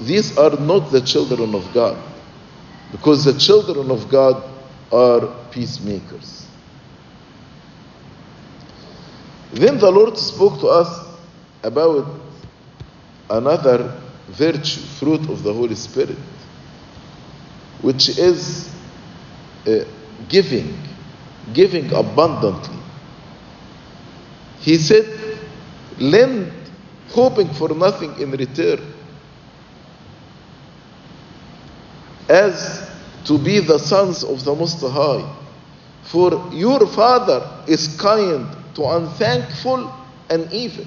These 0.00 0.36
are 0.36 0.58
not 0.58 0.90
the 0.90 1.00
children 1.00 1.54
of 1.54 1.72
God, 1.72 1.96
because 2.90 3.24
the 3.24 3.38
children 3.38 3.90
of 3.90 4.08
God 4.08 4.42
are 4.92 5.28
peacemakers. 5.50 6.46
Then 9.52 9.78
the 9.78 9.90
Lord 9.90 10.16
spoke 10.18 10.60
to 10.60 10.66
us 10.66 11.18
about 11.62 12.20
another 13.30 14.00
virtue, 14.28 14.80
fruit 14.98 15.28
of 15.28 15.42
the 15.42 15.52
Holy 15.52 15.74
Spirit, 15.74 16.18
which 17.82 18.18
is 18.18 18.71
uh, 19.66 19.84
giving, 20.28 20.76
giving 21.52 21.92
abundantly. 21.92 22.78
He 24.60 24.76
said, 24.76 25.06
lend 25.98 26.52
hoping 27.10 27.52
for 27.54 27.68
nothing 27.70 28.18
in 28.20 28.30
return. 28.30 28.80
As 32.28 32.90
to 33.24 33.38
be 33.38 33.60
the 33.60 33.78
sons 33.78 34.24
of 34.24 34.44
the 34.44 34.54
Most 34.54 34.80
High. 34.80 35.38
For 36.04 36.50
your 36.52 36.86
Father 36.86 37.64
is 37.68 37.96
kind 38.00 38.46
to 38.74 38.84
unthankful 38.84 39.92
and 40.28 40.50
evil. 40.52 40.86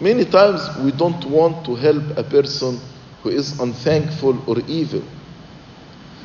Many 0.00 0.24
times 0.24 0.62
we 0.78 0.92
don't 0.92 1.24
want 1.26 1.64
to 1.66 1.74
help 1.74 2.16
a 2.16 2.22
person 2.22 2.78
who 3.22 3.30
is 3.30 3.58
unthankful 3.60 4.38
or 4.48 4.60
evil. 4.66 5.02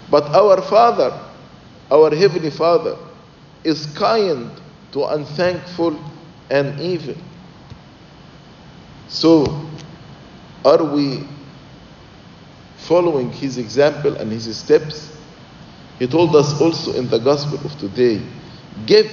But 0.09 0.25
our 0.35 0.61
Father, 0.61 1.17
our 1.91 2.13
Heavenly 2.15 2.51
Father, 2.51 2.97
is 3.63 3.85
kind 3.97 4.51
to 4.91 5.05
unthankful 5.05 5.99
and 6.49 6.79
evil. 6.79 7.15
So, 9.07 9.67
are 10.63 10.83
we 10.83 11.27
following 12.77 13.31
his 13.31 13.57
example 13.57 14.15
and 14.15 14.31
his 14.31 14.55
steps? 14.57 15.15
He 15.99 16.07
told 16.07 16.35
us 16.35 16.59
also 16.61 16.93
in 16.93 17.07
the 17.09 17.19
gospel 17.19 17.59
of 17.65 17.77
today 17.79 18.21
give, 18.85 19.09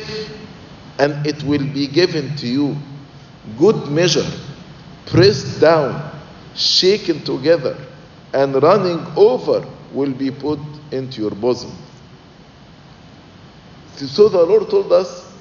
and 0.98 1.26
it 1.26 1.42
will 1.44 1.64
be 1.72 1.86
given 1.86 2.36
to 2.36 2.46
you. 2.46 2.76
Good 3.58 3.88
measure, 3.88 4.28
pressed 5.06 5.60
down, 5.60 6.10
shaken 6.54 7.24
together, 7.24 7.76
and 8.32 8.62
running 8.62 9.04
over 9.16 9.66
will 9.92 10.12
be 10.12 10.30
put 10.30 10.58
into 10.92 11.22
your 11.22 11.30
bosom. 11.30 11.72
So 13.96 14.28
the 14.28 14.42
Lord 14.42 14.68
told 14.70 14.92
us, 14.92 15.32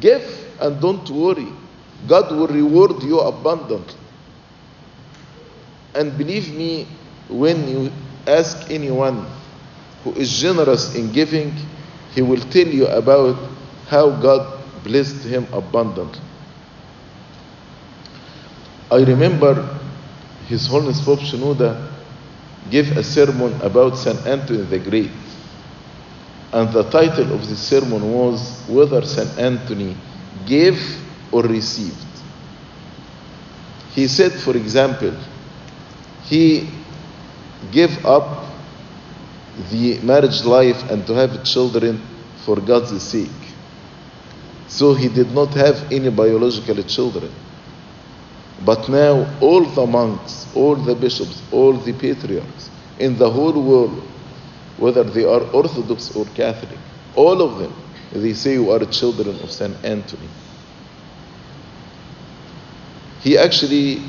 give 0.00 0.22
and 0.60 0.80
don't 0.80 1.08
worry. 1.10 1.48
God 2.06 2.30
will 2.30 2.46
reward 2.46 3.02
you 3.02 3.20
abundantly. 3.20 3.98
And 5.94 6.16
believe 6.16 6.54
me, 6.54 6.86
when 7.28 7.68
you 7.68 7.92
ask 8.26 8.70
anyone 8.70 9.26
who 10.04 10.12
is 10.12 10.40
generous 10.40 10.94
in 10.94 11.10
giving, 11.12 11.52
he 12.14 12.22
will 12.22 12.40
tell 12.40 12.66
you 12.66 12.86
about 12.86 13.36
how 13.88 14.10
God 14.10 14.62
blessed 14.84 15.24
him 15.24 15.46
abundantly. 15.52 16.20
I 18.90 19.02
remember 19.02 19.68
His 20.46 20.68
Holiness 20.68 21.04
Pope 21.04 21.18
Shenouda 21.18 21.95
gave 22.70 22.96
a 22.96 23.02
sermon 23.02 23.60
about 23.62 23.96
St. 23.96 24.26
Anthony 24.26 24.62
the 24.64 24.78
Great. 24.78 25.10
And 26.52 26.72
the 26.72 26.84
title 26.90 27.32
of 27.32 27.48
the 27.48 27.56
sermon 27.56 28.12
was 28.12 28.62
Whether 28.68 29.02
St. 29.04 29.38
Anthony 29.38 29.96
Gave 30.46 30.80
or 31.32 31.42
Received. 31.42 32.04
He 33.92 34.08
said, 34.08 34.32
for 34.32 34.56
example, 34.56 35.14
he 36.24 36.68
gave 37.72 38.04
up 38.04 38.46
the 39.70 39.98
marriage 40.00 40.44
life 40.44 40.90
and 40.90 41.06
to 41.06 41.14
have 41.14 41.44
children 41.44 42.02
for 42.44 42.56
God's 42.60 43.02
sake. 43.02 43.30
So 44.68 44.94
he 44.94 45.08
did 45.08 45.32
not 45.32 45.54
have 45.54 45.92
any 45.92 46.10
biological 46.10 46.82
children. 46.82 47.32
But 48.64 48.88
now 48.88 49.38
all 49.40 49.64
the 49.64 49.86
monks, 49.86 50.46
all 50.54 50.76
the 50.76 50.94
bishops, 50.94 51.42
all 51.52 51.74
the 51.74 51.92
patriarchs 51.92 52.70
in 52.98 53.16
the 53.18 53.30
whole 53.30 53.52
world, 53.52 54.02
whether 54.78 55.04
they 55.04 55.24
are 55.24 55.42
Orthodox 55.52 56.16
or 56.16 56.24
Catholic, 56.34 56.78
all 57.14 57.42
of 57.42 57.58
them, 57.58 57.72
they 58.12 58.32
say 58.32 58.54
you 58.54 58.70
are 58.70 58.84
children 58.86 59.38
of 59.40 59.50
Saint 59.50 59.76
Anthony. 59.84 60.28
He 63.20 63.36
actually 63.36 64.02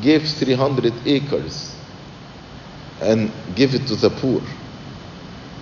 gave 0.00 0.28
300 0.28 0.92
acres 1.06 1.74
and 3.00 3.32
gave 3.54 3.74
it 3.74 3.86
to 3.88 3.96
the 3.96 4.10
poor. 4.10 4.42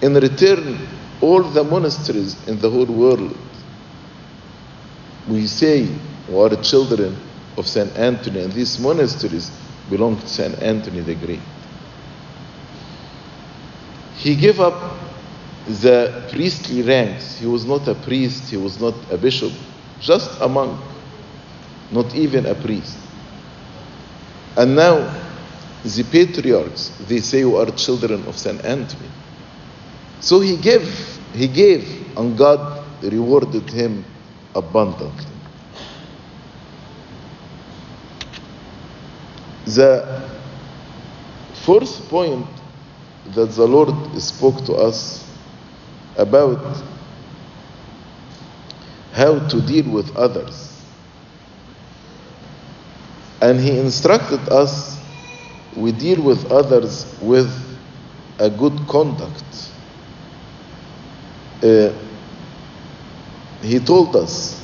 In 0.02 0.14
return, 0.14 0.86
all 1.20 1.42
the 1.42 1.64
monasteries 1.64 2.36
in 2.48 2.58
the 2.58 2.68
whole 2.68 2.86
world, 2.86 3.36
we 5.28 5.46
say 5.46 5.88
we 6.28 6.36
are 6.38 6.54
children 6.62 7.16
of 7.56 7.66
St. 7.66 7.96
Anthony, 7.96 8.42
and 8.42 8.52
these 8.52 8.78
monasteries 8.78 9.50
belong 9.88 10.18
to 10.18 10.28
St. 10.28 10.60
Anthony 10.62 11.00
the 11.00 11.14
Great. 11.14 11.40
He 14.16 14.34
gave 14.34 14.60
up 14.60 14.96
the 15.66 16.26
priestly 16.30 16.82
ranks. 16.82 17.38
He 17.38 17.46
was 17.46 17.64
not 17.64 17.86
a 17.88 17.94
priest, 17.94 18.50
he 18.50 18.56
was 18.56 18.80
not 18.80 18.94
a 19.10 19.16
bishop, 19.16 19.52
just 20.00 20.40
a 20.40 20.48
monk, 20.48 20.78
not 21.90 22.14
even 22.14 22.46
a 22.46 22.54
priest. 22.54 22.96
And 24.56 24.74
now, 24.74 25.14
the 25.84 26.02
patriarchs, 26.04 26.90
they 27.08 27.20
say 27.20 27.44
we 27.44 27.56
are 27.58 27.70
children 27.72 28.24
of 28.26 28.36
St. 28.36 28.64
Anthony. 28.64 29.08
So 30.20 30.40
he 30.40 30.56
gave, 30.56 30.88
he 31.34 31.46
gave, 31.46 32.16
and 32.16 32.36
God 32.36 32.82
rewarded 33.02 33.68
him 33.70 34.04
abundantly. 34.54 35.35
The 39.66 40.22
fourth 41.64 42.08
point 42.08 42.46
that 43.34 43.50
the 43.50 43.66
Lord 43.66 44.20
spoke 44.20 44.64
to 44.66 44.74
us 44.74 45.24
about 46.16 46.82
how 49.12 49.38
to 49.48 49.60
deal 49.62 49.90
with 49.90 50.14
others 50.16 50.76
And 53.40 53.60
he 53.60 53.78
instructed 53.78 54.40
us 54.48 54.96
we 55.76 55.92
deal 55.92 56.22
with 56.22 56.50
others 56.50 57.06
with 57.20 57.52
a 58.38 58.48
good 58.48 58.78
conduct. 58.88 59.44
Uh, 61.62 61.92
he 63.62 63.78
told 63.78 64.16
us, 64.16 64.62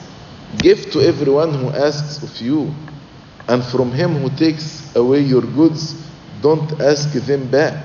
Give 0.59 0.91
to 0.93 1.01
everyone 1.01 1.53
who 1.53 1.69
asks 1.71 2.23
of 2.23 2.41
you, 2.41 2.75
and 3.47 3.63
from 3.63 3.93
him 3.93 4.15
who 4.17 4.31
takes 4.37 4.82
away 4.95 5.21
your 5.21 5.43
goods, 5.43 5.95
don't 6.41 6.81
ask 6.81 7.13
them 7.13 7.49
back. 7.49 7.85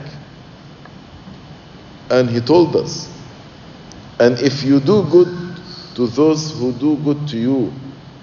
And 2.10 2.30
he 2.30 2.40
told 2.40 2.76
us, 2.76 3.10
And 4.20 4.40
if 4.40 4.64
you 4.64 4.80
do 4.80 5.04
good 5.04 5.28
to 5.96 6.08
those 6.08 6.58
who 6.58 6.72
do 6.74 6.98
good 6.98 7.28
to 7.30 7.38
you, 7.38 7.72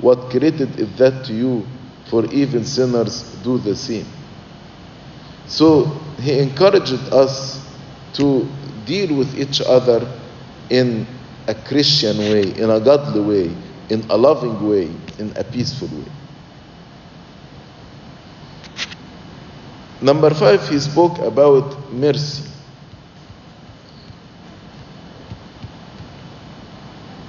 what 0.01 0.31
credit 0.31 0.61
is 0.61 0.97
that 0.99 1.25
to 1.27 1.35
you? 1.35 1.67
For 2.07 2.25
even 2.33 2.65
sinners 2.65 3.23
do 3.43 3.59
the 3.59 3.75
same. 3.75 4.07
So 5.47 5.87
he 6.21 6.39
encouraged 6.39 7.13
us 7.13 7.65
to 8.15 8.47
deal 8.85 9.17
with 9.17 9.39
each 9.39 9.61
other 9.61 10.07
in 10.71 11.07
a 11.49 11.55
Christian 11.55 12.19
way, 12.19 12.55
in 12.57 12.71
a 12.71 12.81
godly 12.81 13.21
way, 13.21 13.57
in 13.91 14.05
a 14.11 14.17
loving 14.17 14.69
way, 14.69 14.91
in 15.19 15.33
a 15.37 15.45
peaceful 15.45 15.89
way. 15.89 16.24
Number 20.05 20.35
five, 20.35 20.69
he 20.69 20.79
spoke 20.81 21.17
about 21.21 21.91
mercy. 21.91 22.45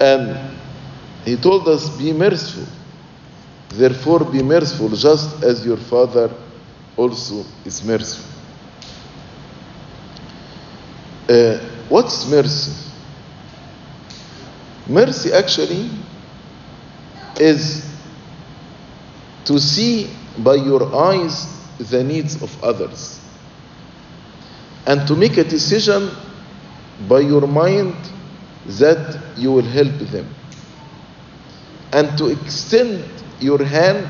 And 0.01 0.37
he 1.23 1.37
told 1.37 1.69
us, 1.69 1.87
Be 1.97 2.11
merciful. 2.11 2.67
Therefore, 3.69 4.25
be 4.25 4.43
merciful, 4.43 4.89
just 4.89 5.41
as 5.41 5.65
your 5.65 5.77
Father 5.77 6.29
also 6.97 7.45
is 7.63 7.81
merciful. 7.81 8.29
Uh, 11.29 11.57
what's 11.87 12.29
mercy? 12.29 12.91
Mercy 14.85 15.31
actually 15.31 15.89
is 17.39 17.89
to 19.45 19.59
see 19.59 20.09
by 20.39 20.55
your 20.55 20.93
eyes 20.93 21.54
the 21.79 22.03
needs 22.03 22.41
of 22.41 22.63
others. 22.63 23.19
And 24.85 25.07
to 25.07 25.15
make 25.15 25.37
a 25.37 25.43
decision 25.43 26.09
by 27.09 27.19
your 27.19 27.47
mind 27.47 27.95
that 28.79 29.21
you 29.37 29.51
will 29.51 29.65
help 29.65 29.97
them. 30.11 30.33
And 31.91 32.17
to 32.17 32.27
extend 32.27 33.03
your 33.39 33.63
hand 33.63 34.09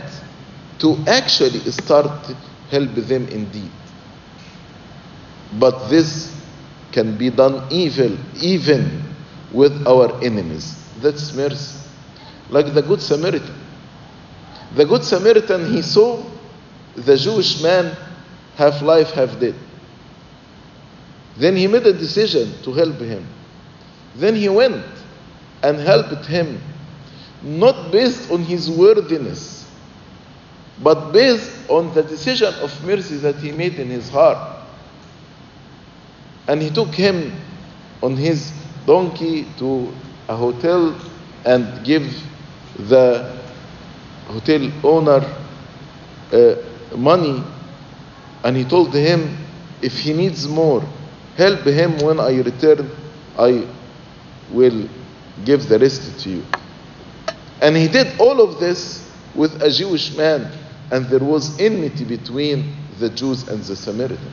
to 0.80 0.98
actually 1.08 1.60
start 1.72 2.28
help 2.70 2.94
them 2.96 3.28
indeed. 3.28 3.72
But 5.60 5.88
this 5.90 6.36
can 6.92 7.18
be 7.18 7.30
done 7.30 7.68
evil 7.72 8.18
even 8.42 9.04
with 9.52 9.88
our 9.88 10.22
enemies. 10.24 10.76
That's 11.02 11.34
mercy. 11.34 11.80
Like 12.50 12.74
the 12.74 12.82
good 12.82 13.02
samaritan. 13.02 13.56
The 14.76 14.86
good 14.86 15.04
samaritan 15.04 15.72
he 15.74 15.82
saw 15.82 16.24
the 16.96 17.18
jewish 17.18 17.62
man 17.62 17.96
half 18.56 18.82
life 18.82 19.12
half 19.12 19.40
dead 19.40 19.56
then 21.38 21.56
he 21.56 21.68
made 21.68 21.86
a 21.86 21.94
decision 21.94 22.54
to 22.64 22.72
help 22.72 22.98
him. 23.00 23.26
Then 24.16 24.36
he 24.36 24.48
went 24.48 24.86
and 25.64 25.78
helped 25.78 26.26
him 26.26 26.62
not 27.44 27.92
based 27.92 28.32
on 28.32 28.42
his 28.42 28.70
worthiness 28.70 29.64
but 30.82 31.12
based 31.12 31.52
on 31.70 31.94
the 31.94 32.04
decision 32.04 32.54
of 32.56 32.86
mercy 32.86 33.16
that 33.18 33.36
he 33.38 33.52
made 33.52 33.76
in 33.80 33.90
his 33.90 34.10
heart. 34.10 34.38
And 36.48 36.62
he 36.62 36.70
took 36.70 36.94
him 36.94 37.34
on 38.04 38.18
his 38.18 38.52
donkey 38.86 39.48
to 39.58 39.94
a 40.28 40.36
hotel 40.36 41.00
and 41.46 41.86
gave 41.86 42.14
the 42.78 43.40
hotel 44.28 44.70
owner 44.84 45.26
uh, 46.34 46.56
money 46.98 47.44
and 48.44 48.56
he 48.58 48.64
told 48.64 48.94
him 48.94 49.38
if 49.82 50.00
he 50.00 50.14
needs 50.14 50.48
more 50.48 50.82
help 51.38 51.62
him 51.62 51.98
when 52.00 52.20
i 52.20 52.36
return 52.42 52.90
i 53.38 53.68
will 54.52 54.88
give 55.44 55.68
the 55.68 55.78
rest 55.80 56.20
to 56.22 56.30
you. 56.30 56.44
And 57.62 57.76
he 57.76 57.88
did 57.88 58.20
all 58.20 58.42
of 58.42 58.60
this 58.60 59.10
with 59.34 59.62
a 59.62 59.70
jewish 59.70 60.16
man 60.16 60.50
and 60.92 61.06
there 61.08 61.20
was 61.20 61.60
enmity 61.60 62.06
between 62.06 62.74
the 63.00 63.10
jews 63.10 63.48
and 63.48 63.62
the 63.64 63.76
samaritan. 63.76 64.32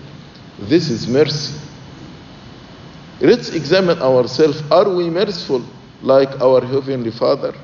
This 0.60 0.90
is 0.90 1.08
mercy. 1.08 1.58
Let's 3.20 3.50
examine 3.54 3.98
ourselves. 4.00 4.62
Are 4.70 4.88
we 4.88 5.08
merciful 5.08 5.64
like 6.02 6.40
our 6.40 6.60
heavenly 6.64 7.10
father 7.10 7.54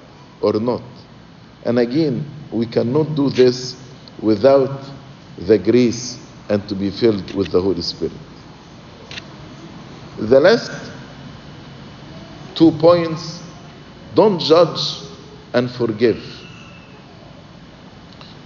or 0.40 0.54
not? 0.54 0.82
And 1.64 1.78
again 1.78 2.24
we 2.50 2.66
cannot 2.66 3.14
do 3.14 3.30
this 3.30 3.76
without 4.20 4.84
the 5.38 5.58
grace 5.58 6.18
and 6.48 6.66
to 6.68 6.74
be 6.74 6.90
filled 6.90 7.34
with 7.34 7.50
the 7.52 7.60
holy 7.60 7.82
spirit. 7.82 8.12
The 10.18 10.40
last 10.40 10.90
two 12.54 12.72
points 12.72 13.40
don't 14.14 14.40
judge 14.40 14.80
and 15.54 15.70
forgive. 15.70 16.22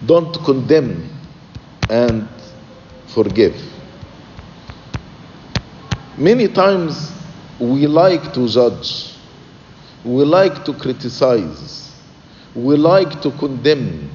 Don't 0.05 0.35
condemn 0.45 1.09
and 1.89 2.29
forgive. 3.07 3.57
Many 6.19 6.49
times 6.49 7.11
we 7.59 7.87
like 7.87 8.35
to 8.35 8.49
judge, 8.49 9.15
we 10.05 10.25
like 10.25 10.65
to 10.65 10.75
criticize, 10.75 11.95
we 12.55 12.77
like 12.77 13.23
to 13.23 13.31
condemn. 13.31 14.11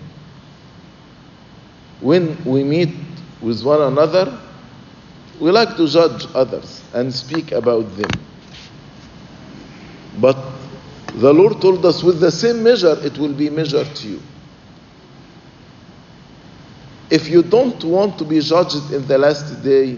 When 1.99 2.43
we 2.45 2.63
meet 2.63 2.95
with 3.41 3.63
one 3.63 3.81
another, 3.81 4.39
we 5.39 5.51
like 5.51 5.77
to 5.77 5.87
judge 5.87 6.25
others 6.33 6.83
and 6.93 7.13
speak 7.13 7.51
about 7.51 7.95
them. 7.97 8.09
But 10.19 10.37
the 11.15 11.33
Lord 11.33 11.61
told 11.61 11.85
us 11.85 12.03
with 12.03 12.19
the 12.19 12.31
same 12.31 12.63
measure 12.63 12.97
it 13.03 13.17
will 13.17 13.33
be 13.33 13.49
measured 13.49 13.87
to 13.97 14.07
you. 14.07 14.21
If 17.09 17.29
you 17.29 17.41
don't 17.41 17.83
want 17.83 18.17
to 18.19 18.25
be 18.25 18.39
judged 18.41 18.91
in 18.91 19.07
the 19.07 19.17
last 19.17 19.63
day, 19.63 19.97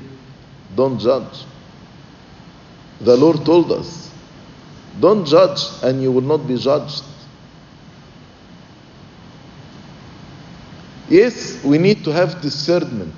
don't 0.76 1.00
judge. 1.00 1.46
The 3.02 3.18
Lord 3.18 3.46
told 3.46 3.72
us, 3.72 4.12
don't 5.00 5.26
judge 5.26 5.60
and 5.84 6.02
you 6.02 6.12
will 6.12 6.22
not 6.22 6.48
be 6.48 6.58
judged. 6.58 7.04
Yes, 11.10 11.64
we 11.64 11.80
need 11.80 12.04
to 12.04 12.12
have 12.12 12.40
discernment 12.42 13.16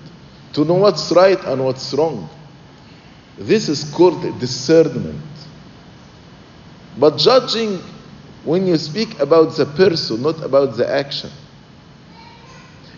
to 0.54 0.64
know 0.64 0.76
what's 0.76 1.12
right 1.12 1.40
and 1.44 1.64
what's 1.64 1.94
wrong. 1.94 2.30
This 3.38 3.68
is 3.70 3.84
called 3.94 4.22
discernment. 4.40 5.22
But 6.98 7.18
judging 7.18 7.82
when 8.44 8.66
you 8.66 8.78
speak 8.78 9.20
about 9.20 9.56
the 9.56 9.66
person, 9.66 10.22
not 10.22 10.42
about 10.44 10.78
the 10.78 10.90
action. 10.90 11.30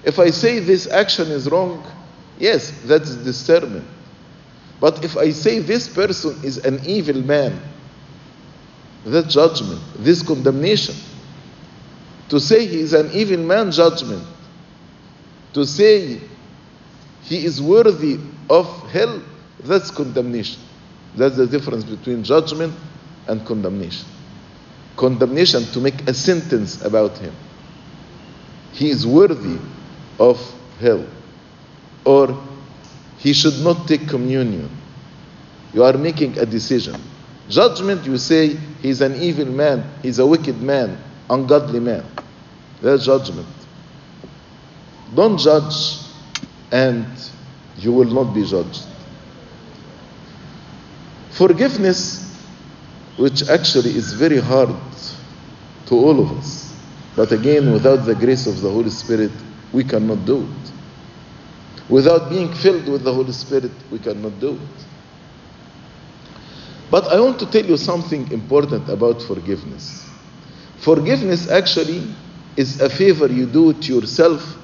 If 0.04 0.20
I 0.20 0.30
say 0.30 0.60
this 0.60 0.88
action 0.88 1.28
is 1.30 1.50
wrong, 1.50 1.84
yes, 2.38 2.72
that's 2.86 3.16
discernment. 3.16 3.88
But 4.80 5.04
if 5.04 5.18
I 5.18 5.32
say 5.32 5.60
this 5.60 5.88
person 5.88 6.40
is 6.44 6.58
an 6.60 6.82
evil 6.86 7.22
man, 7.22 7.60
that 9.06 9.28
judgment, 9.28 9.82
this 9.98 10.22
condemnation. 10.22 10.96
To 12.30 12.40
say 12.40 12.66
he 12.66 12.80
is 12.80 12.94
an 12.94 13.12
evil 13.12 13.38
man, 13.38 13.72
judgment. 13.72 14.26
To 15.54 15.66
say 15.66 16.20
he 17.24 17.46
is 17.46 17.62
worthy 17.62 18.20
of 18.50 18.66
hell, 18.92 19.22
that's 19.64 19.92
condemnation. 19.92 20.60
That's 21.16 21.38
the 21.38 21.48
difference 21.48 21.84
between 21.84 22.24
judgment 22.24 22.74
and 23.28 23.46
condemnation. 23.46 24.08
Condemnation 24.98 25.64
to 25.66 25.80
make 25.80 26.08
a 26.08 26.14
sentence 26.14 26.84
about 26.84 27.18
him. 27.18 27.34
He 28.74 28.90
is 28.90 29.06
worthy 29.06 29.58
of 30.20 30.40
hell. 30.80 31.06
Or 32.06 32.38
he 33.20 33.34
should 33.34 33.60
not 33.64 33.88
take 33.88 34.08
communion. 34.10 34.70
You 35.74 35.84
are 35.84 35.94
making 35.94 36.38
a 36.38 36.46
decision. 36.46 37.00
Judgment, 37.48 38.06
you 38.06 38.18
say 38.18 38.56
he's 38.82 39.02
an 39.02 39.16
evil 39.16 39.46
man, 39.46 39.84
he's 40.02 40.20
a 40.20 40.26
wicked 40.26 40.62
man, 40.62 40.98
ungodly 41.30 41.80
man. 41.80 42.04
That's 42.82 43.06
judgment. 43.06 43.48
Don't 45.16 45.38
judge, 45.38 46.00
and 46.72 47.06
you 47.78 47.92
will 47.92 48.12
not 48.12 48.34
be 48.34 48.46
judged. 48.46 48.84
Forgiveness, 51.32 52.36
which 53.18 53.48
actually 53.50 53.96
is 53.96 54.14
very 54.14 54.40
hard 54.40 54.76
to 55.88 55.96
all 55.96 56.20
of 56.20 56.32
us, 56.38 56.74
but 57.16 57.32
again, 57.32 57.72
without 57.72 58.06
the 58.06 58.16
grace 58.16 58.48
of 58.48 58.62
the 58.62 58.70
Holy 58.70 58.90
Spirit, 58.90 59.32
we 59.72 59.84
cannot 59.84 60.26
do 60.26 60.42
it. 60.44 60.72
Without 61.90 62.30
being 62.30 62.54
filled 62.54 62.88
with 62.88 63.04
the 63.04 63.14
Holy 63.14 63.34
Spirit, 63.34 63.72
we 63.92 64.00
cannot 64.00 64.40
do 64.40 64.54
it. 64.54 64.86
But 66.90 67.08
I 67.12 67.20
want 67.20 67.40
to 67.40 67.46
tell 67.48 67.66
you 67.66 67.78
something 67.78 68.32
important 68.32 68.88
about 68.90 69.22
forgiveness. 69.22 70.08
Forgiveness 70.78 71.50
actually 71.50 72.04
is 72.56 72.82
a 72.82 72.90
favor 72.90 73.28
you 73.28 73.46
do 73.46 73.74
to 73.74 73.96
yourself, 73.96 74.58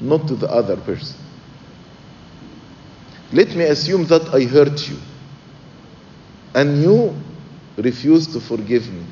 not 0.00 0.26
to 0.28 0.34
the 0.34 0.48
other 0.50 0.76
person. 0.76 1.16
Let 3.32 3.54
me 3.54 3.64
assume 3.64 4.06
that 4.06 4.34
I 4.34 4.44
hurt 4.44 4.88
you 4.88 4.96
and 6.54 6.82
you 6.82 7.14
refuse 7.76 8.26
to 8.28 8.40
forgive 8.40 8.88
me. 8.90 9.04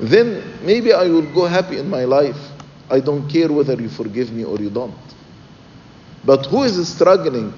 Then 0.00 0.42
maybe 0.62 0.92
I 0.92 1.04
will 1.04 1.32
go 1.34 1.46
happy 1.46 1.78
in 1.78 1.88
my 1.88 2.04
life. 2.04 2.38
I 2.90 3.00
don't 3.00 3.28
care 3.28 3.48
whether 3.52 3.74
you 3.80 3.88
forgive 3.88 4.32
me 4.32 4.44
or 4.44 4.58
you 4.58 4.70
don't. 4.70 4.94
But 6.24 6.46
who 6.46 6.64
is 6.64 6.88
struggling 6.88 7.54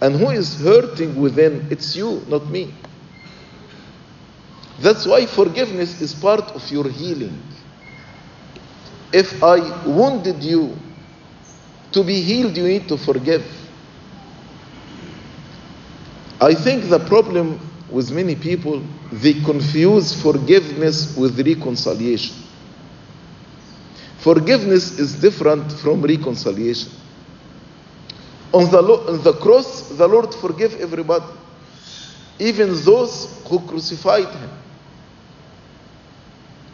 and 0.00 0.16
who 0.16 0.30
is 0.30 0.60
hurting 0.60 1.20
within? 1.20 1.68
It's 1.70 1.94
you, 1.94 2.22
not 2.26 2.46
me. 2.48 2.74
That's 4.80 5.06
why 5.06 5.26
forgiveness 5.26 6.00
is 6.00 6.14
part 6.14 6.50
of 6.52 6.68
your 6.70 6.88
healing. 6.88 7.38
If 9.12 9.42
I 9.42 9.86
wounded 9.86 10.42
you, 10.42 10.76
to 11.92 12.02
be 12.02 12.22
healed, 12.22 12.56
you 12.56 12.66
need 12.66 12.88
to 12.88 12.96
forgive. 12.96 13.44
I 16.40 16.54
think 16.54 16.88
the 16.88 16.98
problem 16.98 17.60
with 17.90 18.10
many 18.10 18.34
people, 18.34 18.82
they 19.12 19.34
confuse 19.34 20.20
forgiveness 20.20 21.14
with 21.16 21.38
reconciliation. 21.38 22.34
Forgiveness 24.18 24.98
is 24.98 25.20
different 25.20 25.70
from 25.70 26.02
reconciliation. 26.02 26.90
On 28.52 28.70
the, 28.70 28.78
on 28.78 29.22
the 29.22 29.32
cross, 29.34 29.88
the 29.90 30.06
Lord 30.08 30.34
forgave 30.34 30.80
everybody, 30.80 31.26
even 32.38 32.68
those 32.84 33.42
who 33.48 33.60
crucified 33.66 34.28
him. 34.34 34.50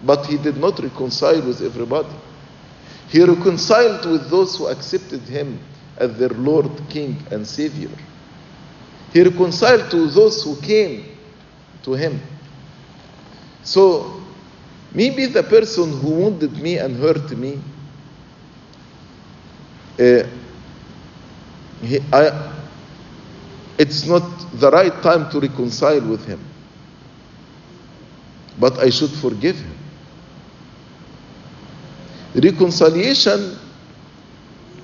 But 0.05 0.27
he 0.27 0.39
did 0.39 0.57
not 0.57 0.79
reconcile 0.79 1.45
with 1.45 1.61
everybody. 1.61 2.15
He 3.09 3.23
reconciled 3.25 4.05
with 4.05 4.29
those 4.29 4.57
who 4.57 4.67
accepted 4.67 5.23
him 5.23 5.59
as 5.97 6.17
their 6.19 6.29
Lord, 6.29 6.71
King, 6.91 7.17
and 7.31 7.47
Savior. 7.47 7.91
He 9.13 9.23
reconciled 9.23 9.91
to 9.91 10.09
those 10.09 10.43
who 10.45 10.57
came 10.61 11.05
to 11.85 11.95
him. 11.95 12.21
So, 13.63 14.23
maybe 14.93 15.27
the 15.27 15.43
person 15.43 15.99
who 16.01 16.11
wounded 16.11 16.53
me 16.59 16.77
and 16.77 16.97
hurt 16.97 17.31
me, 17.37 17.59
uh, 19.99 20.23
he, 21.83 22.01
I, 22.13 22.53
it's 23.79 24.05
not 24.07 24.23
the 24.55 24.71
right 24.71 25.03
time 25.03 25.31
to 25.31 25.41
reconcile 25.41 26.01
with 26.03 26.27
him. 26.27 26.41
But 28.61 28.79
I 28.79 28.91
should 28.91 29.11
forgive 29.11 29.57
him. 29.57 29.79
Reconciliation 32.43 33.59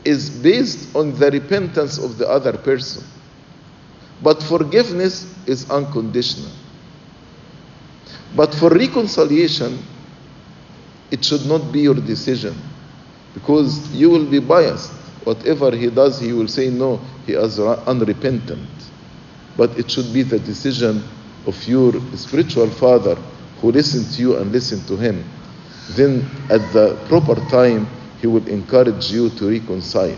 is 0.05 0.31
based 0.31 0.95
on 0.97 1.19
the 1.19 1.31
repentance 1.31 1.99
of 1.99 2.19
the 2.19 2.29
other 2.29 2.53
person. 2.53 3.05
But 4.23 4.43
forgiveness 4.43 5.27
is 5.47 5.71
unconditional. 5.71 6.51
But 8.37 8.55
for 8.55 8.71
reconciliation, 8.71 9.79
it 11.11 11.25
should 11.25 11.47
not 11.47 11.73
be 11.73 11.81
your 11.81 11.95
decision 11.95 12.57
because 13.35 13.88
you 13.93 14.11
will 14.11 14.29
be 14.29 14.40
biased. 14.40 14.90
Whatever 15.25 15.71
he 15.75 15.88
does, 15.88 16.21
he 16.21 16.33
will 16.33 16.49
say, 16.49 16.69
No, 16.71 17.01
he 17.27 17.33
is 17.33 17.59
unrepentant. 17.61 18.69
But 19.57 19.79
it 19.79 19.90
should 19.90 20.12
be 20.12 20.23
the 20.23 20.38
decision 20.38 21.03
of 21.47 21.67
your 21.67 21.93
spiritual 22.17 22.69
father 22.71 23.14
who 23.61 23.71
listened 23.71 24.12
to 24.14 24.21
you 24.21 24.37
and 24.37 24.51
listened 24.53 24.87
to 24.88 24.97
him. 24.97 25.25
Then, 25.90 26.29
at 26.51 26.73
the 26.73 26.97
proper 27.09 27.35
time, 27.51 27.87
he 28.20 28.27
will 28.27 28.47
encourage 28.49 29.11
you 29.11 29.31
to 29.31 29.51
reconcile. 29.51 30.16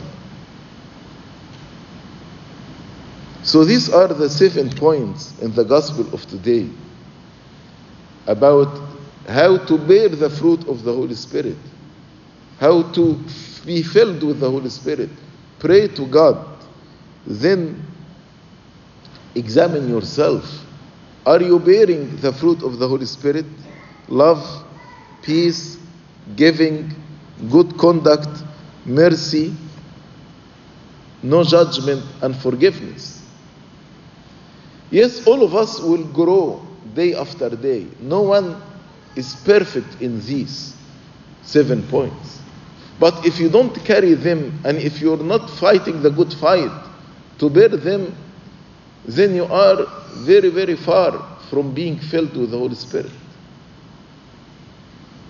So, 3.42 3.64
these 3.64 3.88
are 3.88 4.08
the 4.08 4.28
seven 4.28 4.70
points 4.70 5.38
in 5.40 5.52
the 5.54 5.64
gospel 5.64 6.12
of 6.12 6.26
today 6.26 6.68
about 8.26 8.80
how 9.28 9.56
to 9.56 9.78
bear 9.78 10.08
the 10.08 10.30
fruit 10.30 10.66
of 10.68 10.84
the 10.84 10.92
Holy 10.92 11.14
Spirit, 11.14 11.56
how 12.58 12.82
to 12.92 13.18
be 13.64 13.82
filled 13.82 14.22
with 14.22 14.40
the 14.40 14.50
Holy 14.50 14.70
Spirit. 14.70 15.10
Pray 15.58 15.88
to 15.88 16.06
God. 16.06 16.44
Then 17.26 17.82
examine 19.34 19.88
yourself. 19.88 20.64
Are 21.24 21.42
you 21.42 21.58
bearing 21.58 22.16
the 22.16 22.32
fruit 22.32 22.62
of 22.62 22.78
the 22.78 22.86
Holy 22.86 23.06
Spirit? 23.06 23.46
Love, 24.08 24.64
peace, 25.26 25.76
giving, 26.36 26.94
good 27.50 27.76
conduct, 27.76 28.28
mercy, 28.86 29.52
no 31.22 31.44
judgment, 31.44 32.04
and 32.22 32.34
forgiveness. 32.36 33.22
Yes, 34.90 35.26
all 35.26 35.42
of 35.42 35.54
us 35.54 35.80
will 35.80 36.04
grow 36.04 36.64
day 36.94 37.14
after 37.14 37.50
day. 37.50 37.86
No 38.00 38.22
one 38.22 38.62
is 39.16 39.34
perfect 39.44 40.00
in 40.00 40.20
these 40.24 40.76
seven 41.42 41.82
points. 41.88 42.40
But 42.98 43.26
if 43.26 43.38
you 43.38 43.50
don't 43.50 43.74
carry 43.84 44.14
them 44.14 44.58
and 44.64 44.78
if 44.78 45.00
you're 45.00 45.22
not 45.22 45.50
fighting 45.50 46.02
the 46.02 46.10
good 46.10 46.32
fight 46.32 46.70
to 47.38 47.50
bear 47.50 47.68
them, 47.68 48.16
then 49.04 49.34
you 49.34 49.44
are 49.44 49.86
very, 50.18 50.48
very 50.48 50.76
far 50.76 51.38
from 51.50 51.74
being 51.74 51.98
filled 51.98 52.36
with 52.36 52.50
the 52.50 52.58
Holy 52.58 52.74
Spirit. 52.74 53.10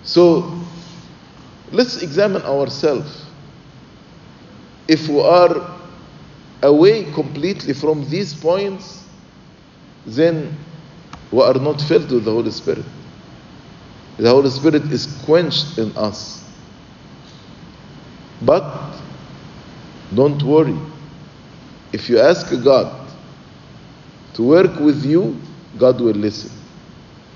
So 0.07 0.49
let's 1.73 2.01
examine 2.01 2.41
ourselves. 2.43 3.25
If 4.87 5.09
we 5.09 5.19
are 5.19 5.77
away 6.63 7.11
completely 7.11 7.73
from 7.73 8.09
these 8.09 8.33
points, 8.33 9.03
then 10.05 10.55
we 11.29 11.41
are 11.41 11.55
not 11.55 11.81
filled 11.81 12.09
with 12.09 12.23
the 12.23 12.31
Holy 12.31 12.51
Spirit. 12.51 12.85
The 14.17 14.29
Holy 14.29 14.49
Spirit 14.49 14.83
is 14.93 15.05
quenched 15.25 15.77
in 15.77 15.95
us. 15.97 16.41
But 18.41 18.97
don't 20.15 20.41
worry. 20.41 20.77
If 21.91 22.09
you 22.09 22.19
ask 22.19 22.49
God 22.63 23.11
to 24.35 24.43
work 24.43 24.79
with 24.79 25.03
you, 25.03 25.35
God 25.77 25.99
will 25.99 26.15
listen. 26.15 26.51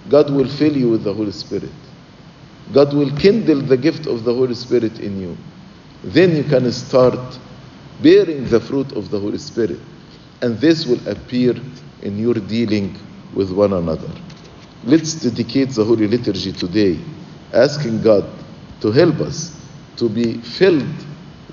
God 0.08 0.30
will 0.30 0.48
fill 0.48 0.76
you 0.76 0.90
with 0.90 1.04
the 1.04 1.14
Holy 1.14 1.34
Spirit. 1.34 1.70
God 2.74 2.94
will 2.94 3.12
kindle 3.18 3.62
the 3.62 3.78
gift 3.78 4.08
of 4.08 4.24
the 4.24 4.34
Holy 4.34 4.56
Spirit 4.56 5.00
in 5.00 5.20
you. 5.20 5.38
Then 6.04 6.36
you 6.36 6.44
can 6.44 6.72
start 6.72 7.38
bearing 8.02 8.48
the 8.50 8.60
fruit 8.60 8.92
of 8.94 9.10
the 9.10 9.20
Holy 9.20 9.38
Spirit. 9.38 9.80
And 10.42 10.58
this 10.60 10.86
will 10.86 11.08
appear 11.08 11.56
in 12.02 12.18
your 12.18 12.34
dealing 12.34 12.98
with 13.34 13.52
one 13.52 13.74
another. 13.74 14.10
Let's 14.84 15.14
dedicate 15.14 15.70
the 15.70 15.84
Holy 15.84 16.08
Liturgy 16.08 16.52
today, 16.52 16.98
asking 17.54 18.02
God 18.02 18.28
to 18.82 18.92
help 18.92 19.20
us 19.20 19.56
to 19.98 20.10
be 20.10 20.40
filled 20.40 20.88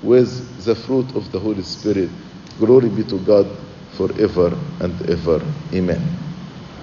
with 0.01 0.63
the 0.65 0.73
fruit 0.73 1.15
of 1.15 1.31
the 1.31 1.39
Holy 1.39 1.61
Spirit. 1.61 2.09
Glory 2.57 2.89
be 2.89 3.03
to 3.03 3.19
God 3.19 3.47
forever 3.95 4.57
and 4.79 5.09
ever. 5.09 5.41
Amen. 5.73 6.28